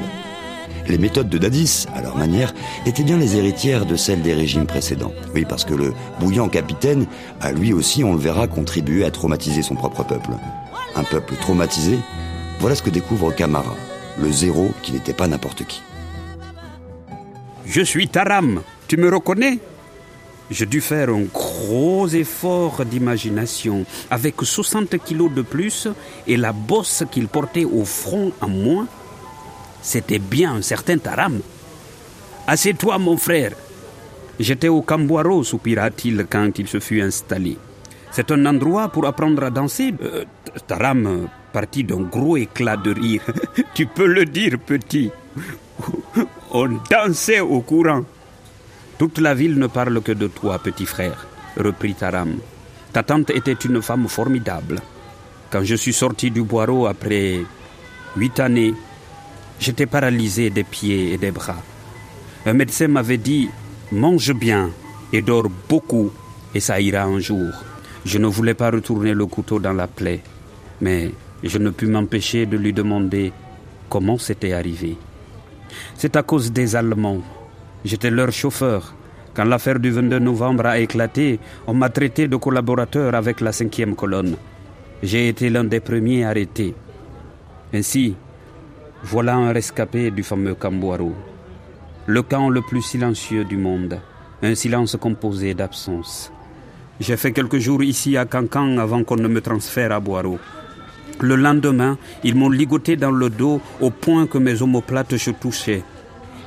[0.87, 2.53] Les méthodes de Dadis, à leur manière,
[2.85, 5.11] étaient bien les héritières de celles des régimes précédents.
[5.35, 7.07] Oui, parce que le bouillant capitaine
[7.41, 10.31] a lui aussi, on le verra, contribué à traumatiser son propre peuple.
[10.95, 11.99] Un peuple traumatisé,
[12.59, 13.75] voilà ce que découvre Camara,
[14.17, 15.81] le zéro qui n'était pas n'importe qui.
[17.65, 19.59] Je suis Taram, tu me reconnais?
[20.49, 21.50] J'ai dû faire un gros
[22.13, 23.85] effort d'imagination.
[24.09, 25.87] Avec 60 kilos de plus
[26.27, 28.87] et la bosse qu'il portait au front en moins,
[29.81, 31.39] c'était bien un certain Taram.
[32.47, 33.53] Assieds-toi, mon frère.
[34.39, 37.57] J'étais au Camboiro, soupira-t-il quand il se fut installé.
[38.11, 39.93] C'est un endroit pour apprendre à danser.
[40.03, 40.25] Euh,
[40.67, 43.23] Taram partit d'un gros éclat de rire.
[43.73, 45.11] tu peux le dire, petit.
[46.51, 48.03] On dansait au courant.
[48.97, 51.25] Toute la ville ne parle que de toi, petit frère,
[51.57, 52.37] reprit Taram.
[52.93, 54.79] Ta tante était une femme formidable.
[55.49, 57.39] Quand je suis sorti du boireau après
[58.15, 58.73] huit années,
[59.59, 61.61] j'étais paralysé des pieds et des bras.
[62.45, 63.49] Un médecin m'avait dit
[63.91, 64.71] Mange bien
[65.13, 66.11] et dors beaucoup,
[66.55, 67.51] et ça ira un jour.
[68.05, 70.21] Je ne voulais pas retourner le couteau dans la plaie,
[70.79, 71.11] mais
[71.43, 73.31] je ne pus m'empêcher de lui demander
[73.89, 74.97] comment c'était arrivé.
[75.97, 77.21] C'est à cause des Allemands
[77.83, 78.93] J'étais leur chauffeur.
[79.33, 83.95] Quand l'affaire du 22 novembre a éclaté, on m'a traité de collaborateur avec la cinquième
[83.95, 84.35] colonne.
[85.01, 86.75] J'ai été l'un des premiers arrêtés.
[87.73, 88.15] Ainsi,
[89.03, 91.13] voilà un rescapé du fameux Camboiro.
[92.07, 93.99] Le camp le plus silencieux du monde.
[94.43, 96.31] Un silence composé d'absence.
[96.99, 100.39] J'ai fait quelques jours ici à Cancan avant qu'on ne me transfère à Boiro.
[101.21, 105.83] Le lendemain, ils m'ont ligoté dans le dos au point que mes omoplates se touchaient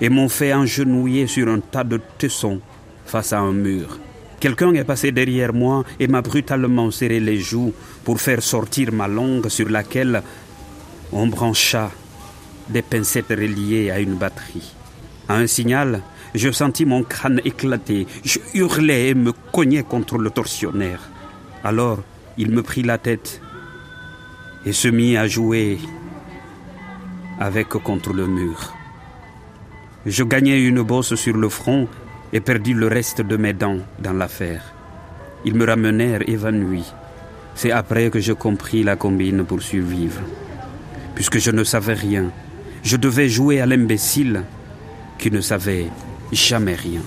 [0.01, 2.61] et m'ont fait engenouiller sur un tas de tessons
[3.07, 3.99] face à un mur.
[4.41, 7.73] Quelqu'un est passé derrière moi et m'a brutalement serré les joues
[8.05, 10.23] pour faire sortir ma langue sur laquelle
[11.13, 11.91] on brancha
[12.69, 14.75] des pincettes reliées à une batterie.
[15.29, 16.03] À un signal,
[16.35, 18.09] Je sentis mon crâne éclater.
[18.25, 21.01] Je hurlais et me cognais contre le tortionnaire.
[21.63, 22.01] Alors,
[22.37, 23.41] il me prit la tête
[24.67, 25.79] et se mit à jouer
[27.39, 28.75] avec contre le mur.
[30.07, 31.87] Je gagnai une bosse sur le front
[32.35, 34.75] et perdis le reste de mes dents dans l'affaire.
[35.45, 36.83] Ils me ramenèrent évanoui.
[37.55, 40.21] C'est après que je compris la combine pour survivre.
[41.15, 42.33] Puisque je ne savais rien,
[42.83, 44.43] je devais jouer à l'imbécile
[45.17, 45.87] qui ne savait
[46.33, 47.03] jamais rien.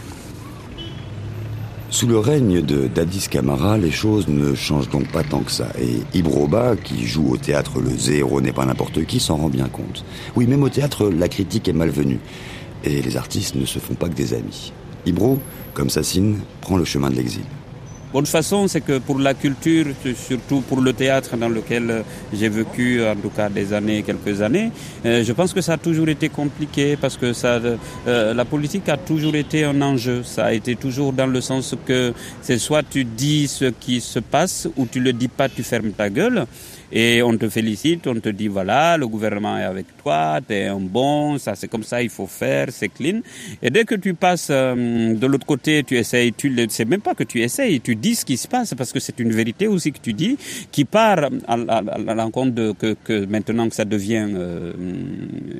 [1.90, 5.68] Sous le règne de Dadis Camara, les choses ne changent donc pas tant que ça.
[5.80, 9.68] Et Ibroba, qui joue au théâtre Le Zéro n'est pas n'importe qui, s'en rend bien
[9.68, 10.06] compte.
[10.38, 12.20] Oui, même au théâtre, la critique est malvenue.
[12.86, 14.72] Et les artistes ne se font pas que des amis.
[15.06, 15.40] Ibro,
[15.74, 17.44] comme Sassine, prend le chemin de l'exil.
[18.18, 22.04] Bonne façon, c'est que pour la culture, surtout pour le théâtre dans lequel
[22.34, 24.72] j'ai vécu en tout cas des années, quelques années,
[25.06, 27.60] euh, je pense que ça a toujours été compliqué parce que ça,
[28.08, 30.24] euh, la politique a toujours été un enjeu.
[30.24, 32.12] Ça a été toujours dans le sens que
[32.42, 35.92] c'est soit tu dis ce qui se passe ou tu le dis pas, tu fermes
[35.92, 36.48] ta gueule.
[36.92, 40.68] Et on te félicite, on te dit voilà, le gouvernement est avec toi, tu es
[40.68, 43.20] un bon, ça c'est comme ça, il faut faire, c'est clean.
[43.62, 47.02] Et dès que tu passes euh, de l'autre côté, tu essayes, tu ne sais même
[47.02, 49.68] pas que tu essayes, tu dis ce qui se passe parce que c'est une vérité
[49.68, 50.38] aussi que tu dis
[50.72, 54.74] qui part à, l'encontre de que, maintenant que ça devient euh,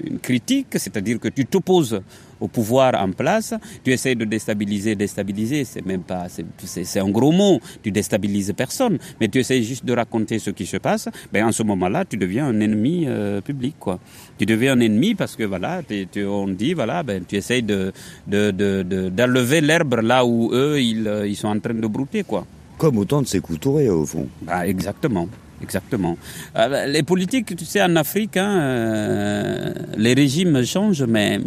[0.06, 2.02] une critique, c'est-à-dire que tu t'opposes
[2.40, 7.32] au pouvoir en place, tu essaies de déstabiliser, déstabiliser, c'est même pas, c'est un gros
[7.32, 11.46] mot, tu déstabilises personne, mais tu essaies juste de raconter ce qui se passe, ben
[11.46, 14.00] en ce moment-là, tu deviens un ennemi euh, public, quoi.
[14.38, 17.92] Tu deviens un ennemi parce que voilà, tu, on dit voilà, ben tu essaies de
[18.28, 22.46] d'enlever de, l'herbe là où eux ils, euh, ils sont en train de brouter, quoi.
[22.78, 24.28] Comme autant de ces couturés au fond.
[24.42, 25.28] Bah, exactement.
[25.62, 26.18] Exactement.
[26.56, 31.40] Euh, les politiques, tu sais, en Afrique, hein, les régimes changent, mais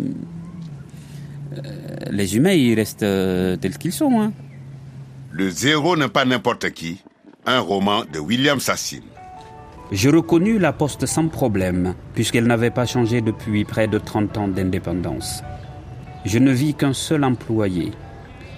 [2.11, 4.21] les humains, ils restent euh, tels qu'ils sont.
[4.21, 4.33] Hein.
[5.33, 7.03] Le zéro n'est pas n'importe qui.
[7.47, 9.03] Un roman de William Sassine.
[9.93, 14.49] Je reconnus la poste sans problème, puisqu'elle n'avait pas changé depuis près de 30 ans
[14.49, 15.43] d'indépendance.
[16.25, 17.91] Je ne vis qu'un seul employé.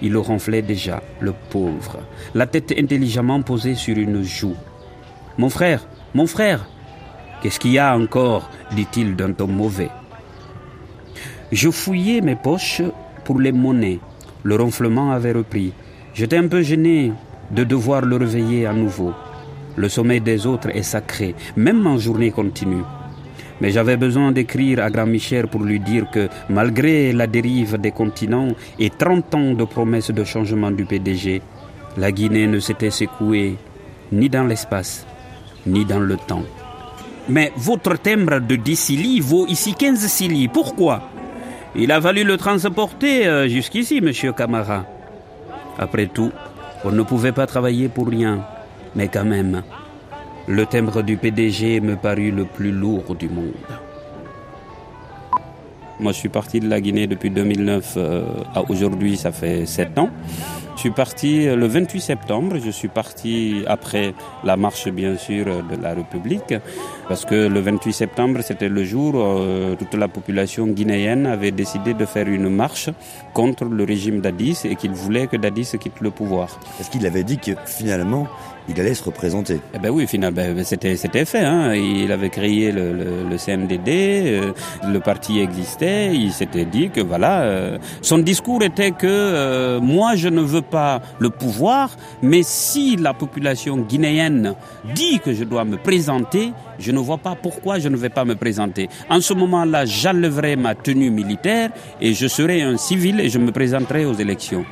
[0.01, 1.99] Il le ronflait déjà, le pauvre,
[2.35, 4.55] la tête intelligemment posée sur une joue.
[5.37, 6.67] Mon frère, mon frère,
[7.41, 8.49] qu'est-ce qu'il y a encore?
[8.73, 9.89] dit-il d'un ton mauvais.
[11.51, 12.81] Je fouillais mes poches
[13.23, 13.99] pour les monnaies.
[14.43, 15.73] Le ronflement avait repris.
[16.13, 17.13] J'étais un peu gêné
[17.51, 19.13] de devoir le réveiller à nouveau.
[19.75, 22.83] Le sommeil des autres est sacré, même en journée continue.
[23.61, 27.91] Mais j'avais besoin d'écrire à Grand Michel pour lui dire que, malgré la dérive des
[27.91, 31.41] continents et 30 ans de promesses de changement du PDG,
[31.97, 33.55] la Guinée ne s'était secouée
[34.11, 35.05] ni dans l'espace,
[35.65, 36.43] ni dans le temps.
[37.29, 40.49] Mais votre timbre de 10 silis vaut ici 15 silis.
[40.49, 41.12] Pourquoi?
[41.75, 44.85] Il a fallu le transporter euh, jusqu'ici, monsieur Camara.
[45.79, 46.31] Après tout,
[46.83, 48.45] on ne pouvait pas travailler pour rien.
[48.95, 49.63] Mais quand même,
[50.47, 53.53] le timbre du PDG me parut le plus lourd du monde.
[55.99, 59.97] Moi, je suis parti de la Guinée depuis 2009 euh, à aujourd'hui, ça fait sept
[59.97, 60.09] ans.
[60.75, 64.13] Je suis parti euh, le 28 septembre, je suis parti après
[64.43, 66.53] la marche bien sûr de la République,
[67.07, 71.51] parce que le 28 septembre c'était le jour où euh, toute la population guinéenne avait
[71.51, 72.89] décidé de faire une marche
[73.33, 76.59] contre le régime d'Addis et qu'il voulait que d'Addis quitte le pouvoir.
[76.79, 78.27] Est-ce qu'il avait dit que finalement
[78.69, 79.59] il allait se représenter.
[79.73, 81.43] Eh ben oui, finalement, ben, c'était fait.
[81.43, 81.73] Hein.
[81.75, 84.51] Il avait créé le, le, le CNDD, euh,
[84.87, 86.15] le parti existait.
[86.15, 90.61] Il s'était dit que voilà, euh, son discours était que euh, moi je ne veux
[90.61, 91.91] pas le pouvoir,
[92.21, 94.55] mais si la population guinéenne
[94.95, 98.25] dit que je dois me présenter, je ne vois pas pourquoi je ne vais pas
[98.25, 98.89] me présenter.
[99.09, 101.69] En ce moment-là, j'enlèverai ma tenue militaire
[102.01, 104.65] et je serai un civil et je me présenterai aux élections.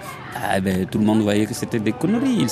[0.43, 2.45] Ah ben, tout le monde voyait que c'était des conneries.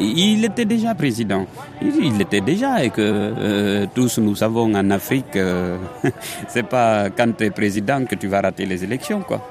[0.00, 1.46] Il, était, déjà président.
[1.82, 5.76] Il, était déjà et que euh, tous nous savons en Afrique, euh,
[6.48, 9.42] c'est pas quand tu es président que tu vas rater les élections, quoi.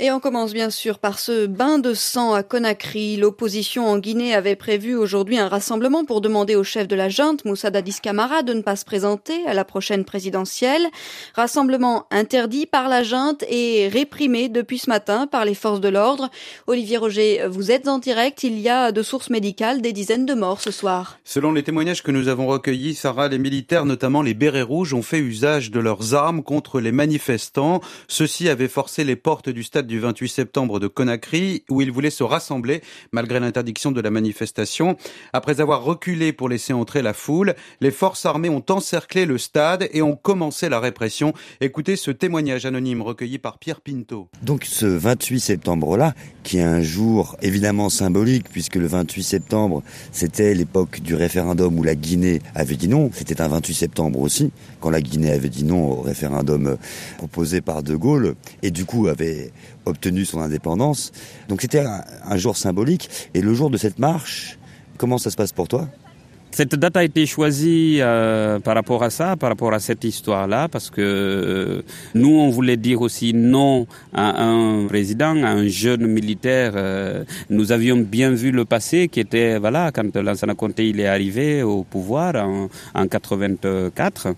[0.00, 3.16] Et on commence bien sûr par ce bain de sang à Conakry.
[3.16, 7.44] L'opposition en Guinée avait prévu aujourd'hui un rassemblement pour demander au chef de la junte,
[7.44, 10.86] Moussa Dadis Camara, de ne pas se présenter à la prochaine présidentielle.
[11.34, 16.30] Rassemblement interdit par la junte et réprimé depuis ce matin par les forces de l'ordre.
[16.68, 18.44] Olivier Roger, vous êtes en direct.
[18.44, 21.18] Il y a de sources médicales des dizaines de morts ce soir.
[21.24, 25.02] Selon les témoignages que nous avons recueillis, Sarah, les militaires, notamment les bérets rouges, ont
[25.02, 27.80] fait usage de leurs armes contre les manifestants.
[28.06, 32.10] Ceux-ci avaient forcé les portes du stade du 28 septembre de Conakry où ils voulaient
[32.10, 34.96] se rassembler malgré l'interdiction de la manifestation.
[35.32, 39.88] Après avoir reculé pour laisser entrer la foule, les forces armées ont encerclé le stade
[39.92, 41.32] et ont commencé la répression.
[41.60, 44.28] Écoutez ce témoignage anonyme recueilli par Pierre Pinto.
[44.42, 46.14] Donc ce 28 septembre-là,
[46.44, 49.82] qui est un jour évidemment symbolique puisque le 28 septembre,
[50.12, 53.10] c'était l'époque du référendum où la Guinée avait dit non.
[53.12, 56.76] C'était un 28 septembre aussi, quand la Guinée avait dit non au référendum
[57.16, 59.52] proposé par De Gaulle et du coup avait
[59.88, 61.12] obtenu son indépendance.
[61.48, 63.10] Donc c'était un, jour symbolique.
[63.34, 64.58] Et le jour de cette marche,
[64.96, 65.88] comment ça se passe pour toi?
[66.50, 70.68] Cette date a été choisie euh, par rapport à ça, par rapport à cette histoire-là,
[70.68, 71.82] parce que euh,
[72.14, 76.72] nous, on voulait dire aussi non à un président, à un jeune militaire.
[76.74, 81.06] Euh, nous avions bien vu le passé, qui était, voilà, quand Lansana Conté il est
[81.06, 84.34] arrivé au pouvoir en, en 84,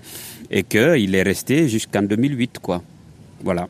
[0.51, 2.83] et qu'il est resté jusqu'en 2008, quoi.
[3.43, 3.69] Voilà.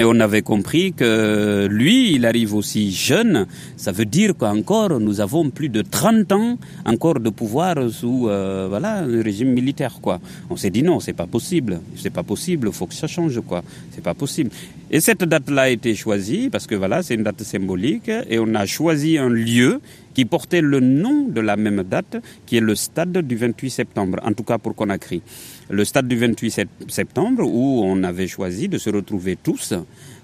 [0.00, 3.46] Et on avait compris que lui, il arrive aussi jeune.
[3.76, 8.66] Ça veut dire qu'encore, nous avons plus de 30 ans encore de pouvoir sous euh,
[8.66, 10.18] voilà le régime militaire quoi.
[10.48, 13.62] On s'est dit non, c'est pas possible, c'est pas possible, faut que ça change quoi.
[13.90, 14.48] C'est pas possible.
[14.90, 18.54] Et cette date-là a été choisie parce que voilà, c'est une date symbolique et on
[18.54, 19.82] a choisi un lieu
[20.20, 24.18] qui portait le nom de la même date, qui est le stade du 28 septembre,
[24.22, 25.22] en tout cas pour Conakry
[25.70, 29.72] le stade du 28 septembre où on avait choisi de se retrouver tous,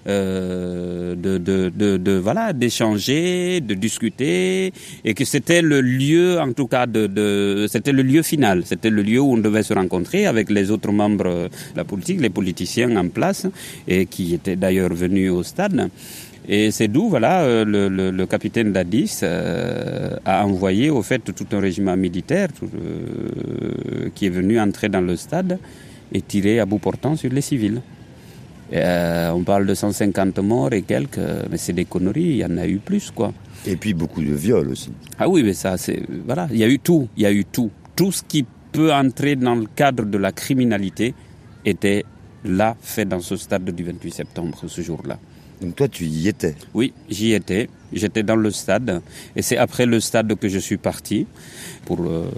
[0.07, 4.73] euh, de, de, de, voilà, d'échanger, de discuter,
[5.03, 8.89] et que c'était le lieu, en tout cas, de, de c'était le lieu final, c'était
[8.89, 12.29] le lieu où on devait se rencontrer avec les autres membres de la politique, les
[12.29, 13.47] politiciens en place,
[13.87, 15.89] et qui étaient d'ailleurs venus au stade.
[16.49, 21.19] Et c'est d'où voilà, euh, le, le, le capitaine Dadis euh, a envoyé au fait
[21.19, 25.59] tout un régiment militaire tout, euh, qui est venu entrer dans le stade
[26.13, 27.81] et tirer à bout portant sur les civils.
[28.73, 31.19] Euh, on parle de 150 morts et quelques,
[31.51, 33.33] mais c'est des conneries, il y en a eu plus quoi.
[33.65, 34.91] Et puis beaucoup de viols aussi.
[35.19, 37.43] Ah oui, mais ça c'est voilà, il y a eu tout, il y a eu
[37.43, 41.13] tout, tout ce qui peut entrer dans le cadre de la criminalité
[41.65, 42.05] était
[42.45, 45.17] là fait dans ce stade du 28 septembre ce jour-là.
[45.61, 47.69] Donc toi, tu y étais Oui, j'y étais.
[47.93, 49.01] J'étais dans le stade.
[49.35, 51.25] Et c'est après le stade que je suis parti
[51.85, 52.29] pour euh,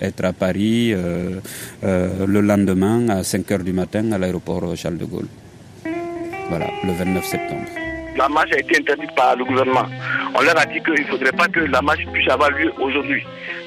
[0.00, 1.40] être à Paris euh,
[1.84, 5.28] euh, le lendemain à 5 heures du matin à l'aéroport Charles de Gaulle.
[6.48, 7.68] Voilà, le 29 septembre.
[8.16, 9.86] La marche a été interdite par le gouvernement.
[10.34, 13.22] On leur a dit qu'il ne faudrait pas que la marche puisse avoir lieu aujourd'hui.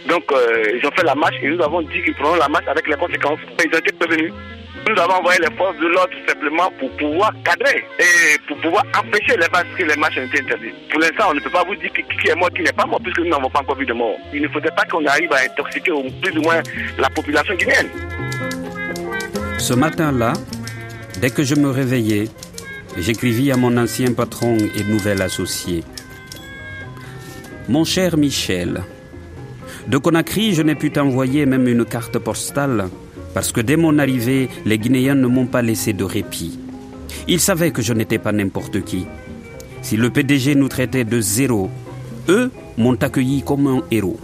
[0.09, 2.67] Donc, euh, ils ont fait la marche et nous avons dit qu'ils prendront la marche
[2.67, 3.39] avec les conséquences.
[3.63, 4.33] Ils ont été prévenus.
[4.87, 9.37] Nous avons envoyé les forces de l'ordre simplement pour pouvoir cadrer et pour pouvoir empêcher
[9.37, 10.73] les marches que les marches ont été interdites.
[10.89, 12.85] Pour l'instant, on ne peut pas vous dire qui, qui est mort, qui n'est pas
[12.85, 14.17] mort, puisque nous n'avons pas encore vu de mort.
[14.33, 16.61] Il ne faudrait pas qu'on arrive à intoxiquer au plus ou moins
[16.97, 17.89] la population guinéenne.
[19.59, 20.33] Ce matin-là,
[21.21, 22.27] dès que je me réveillais,
[22.97, 25.83] j'écrivis à mon ancien patron et nouvel associé.
[27.69, 28.81] Mon cher Michel,
[29.87, 32.89] de Conakry, je n'ai pu t'envoyer même une carte postale
[33.33, 36.59] parce que dès mon arrivée, les Guinéens ne m'ont pas laissé de répit.
[37.27, 39.05] Ils savaient que je n'étais pas n'importe qui.
[39.81, 41.69] Si le PDG nous traitait de zéro,
[42.29, 44.19] eux m'ont accueilli comme un héros.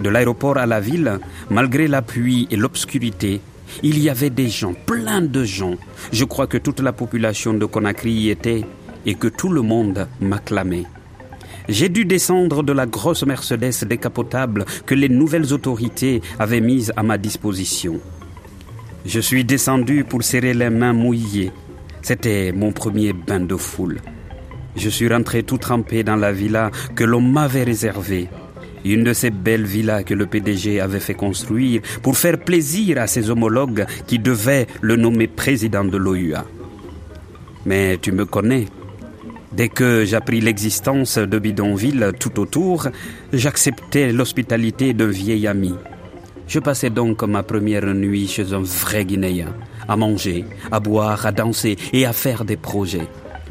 [0.00, 1.18] De l'aéroport à la ville,
[1.50, 3.40] malgré la pluie et l'obscurité,
[3.82, 5.74] il y avait des gens, plein de gens.
[6.12, 8.64] Je crois que toute la population de Conakry y était
[9.06, 10.84] et que tout le monde m'acclamait.
[11.68, 17.02] J'ai dû descendre de la grosse Mercedes décapotable que les nouvelles autorités avaient mise à
[17.02, 18.00] ma disposition.
[19.04, 21.52] Je suis descendu pour serrer les mains mouillées.
[22.00, 24.00] C'était mon premier bain de foule.
[24.76, 28.28] Je suis rentré tout trempé dans la villa que l'on m'avait réservée.
[28.84, 33.06] Une de ces belles villas que le PDG avait fait construire pour faire plaisir à
[33.06, 36.46] ses homologues qui devaient le nommer président de l'OUA.
[37.66, 38.66] Mais tu me connais,
[39.52, 42.88] Dès que j'appris l'existence de bidonville tout autour,
[43.32, 45.74] j'acceptais l'hospitalité d'un vieil ami.
[46.46, 49.54] Je passais donc ma première nuit chez un vrai Guinéen,
[49.88, 53.08] à manger, à boire, à danser et à faire des projets.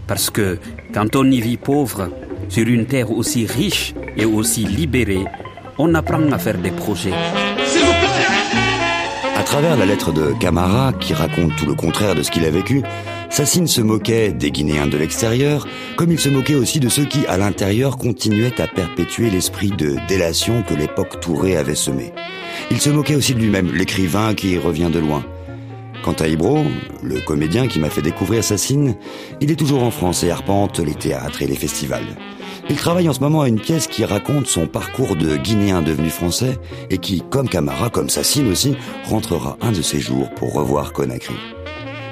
[0.08, 0.58] Parce que
[0.94, 2.10] quand on y vit pauvre,
[2.50, 5.26] sur une terre aussi riche et aussi libérée,
[5.78, 7.14] on apprend à faire des projets.
[9.36, 12.50] À travers la lettre de Camara, qui raconte tout le contraire de ce qu'il a
[12.50, 12.82] vécu,
[13.38, 17.24] Sassine se moquait des Guinéens de l'extérieur, comme il se moquait aussi de ceux qui,
[17.28, 22.14] à l'intérieur, continuaient à perpétuer l'esprit de délation que l'époque Touré avait semé.
[22.72, 25.24] Il se moquait aussi de lui-même, l'écrivain qui revient de loin.
[26.04, 26.64] Quant à Ibro,
[27.04, 28.96] le comédien qui m'a fait découvrir Sassine,
[29.40, 32.18] il est toujours en France et arpente les théâtres et les festivals.
[32.72, 36.10] Il travaille en ce moment à une pièce qui raconte son parcours de Guinéen devenu
[36.10, 36.58] français
[36.90, 41.36] et qui, comme Camara, comme Sassine aussi, rentrera un de ces jours pour revoir Conakry.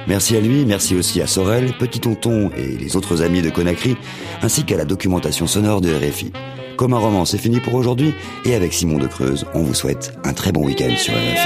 [0.08, 3.98] Merci à lui, merci aussi à Sorel, Petit Tonton et les autres amis de Conakry,
[4.44, 6.32] ainsi qu'à la documentation sonore de RFI.
[6.78, 10.14] Comme un roman, c'est fini pour aujourd'hui, et avec Simon de Creuse, on vous souhaite
[10.24, 11.38] un très bon week-end sur RFI.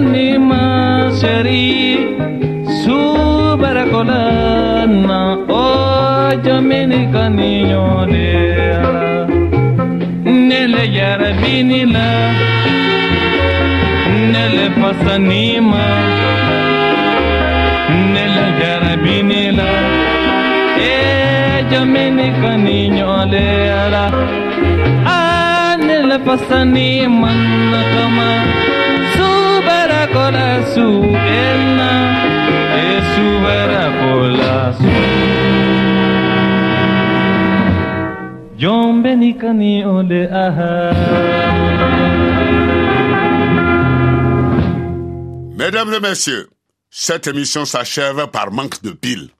[0.00, 2.08] ما شريك
[2.84, 9.26] سوبر كولانا او جميني كانيو ديرا
[10.26, 12.30] نلي يا ربيني لا
[14.32, 15.86] نلي فاسانيما
[17.90, 19.72] نلي يا ربيني لا
[21.72, 24.10] جميني كانيو ديرا
[25.76, 27.32] نلي فاسانيما
[27.72, 28.36] نكما
[45.58, 46.48] Mesdames et messieurs,
[46.90, 49.30] cette émission s'achève par manque de piles.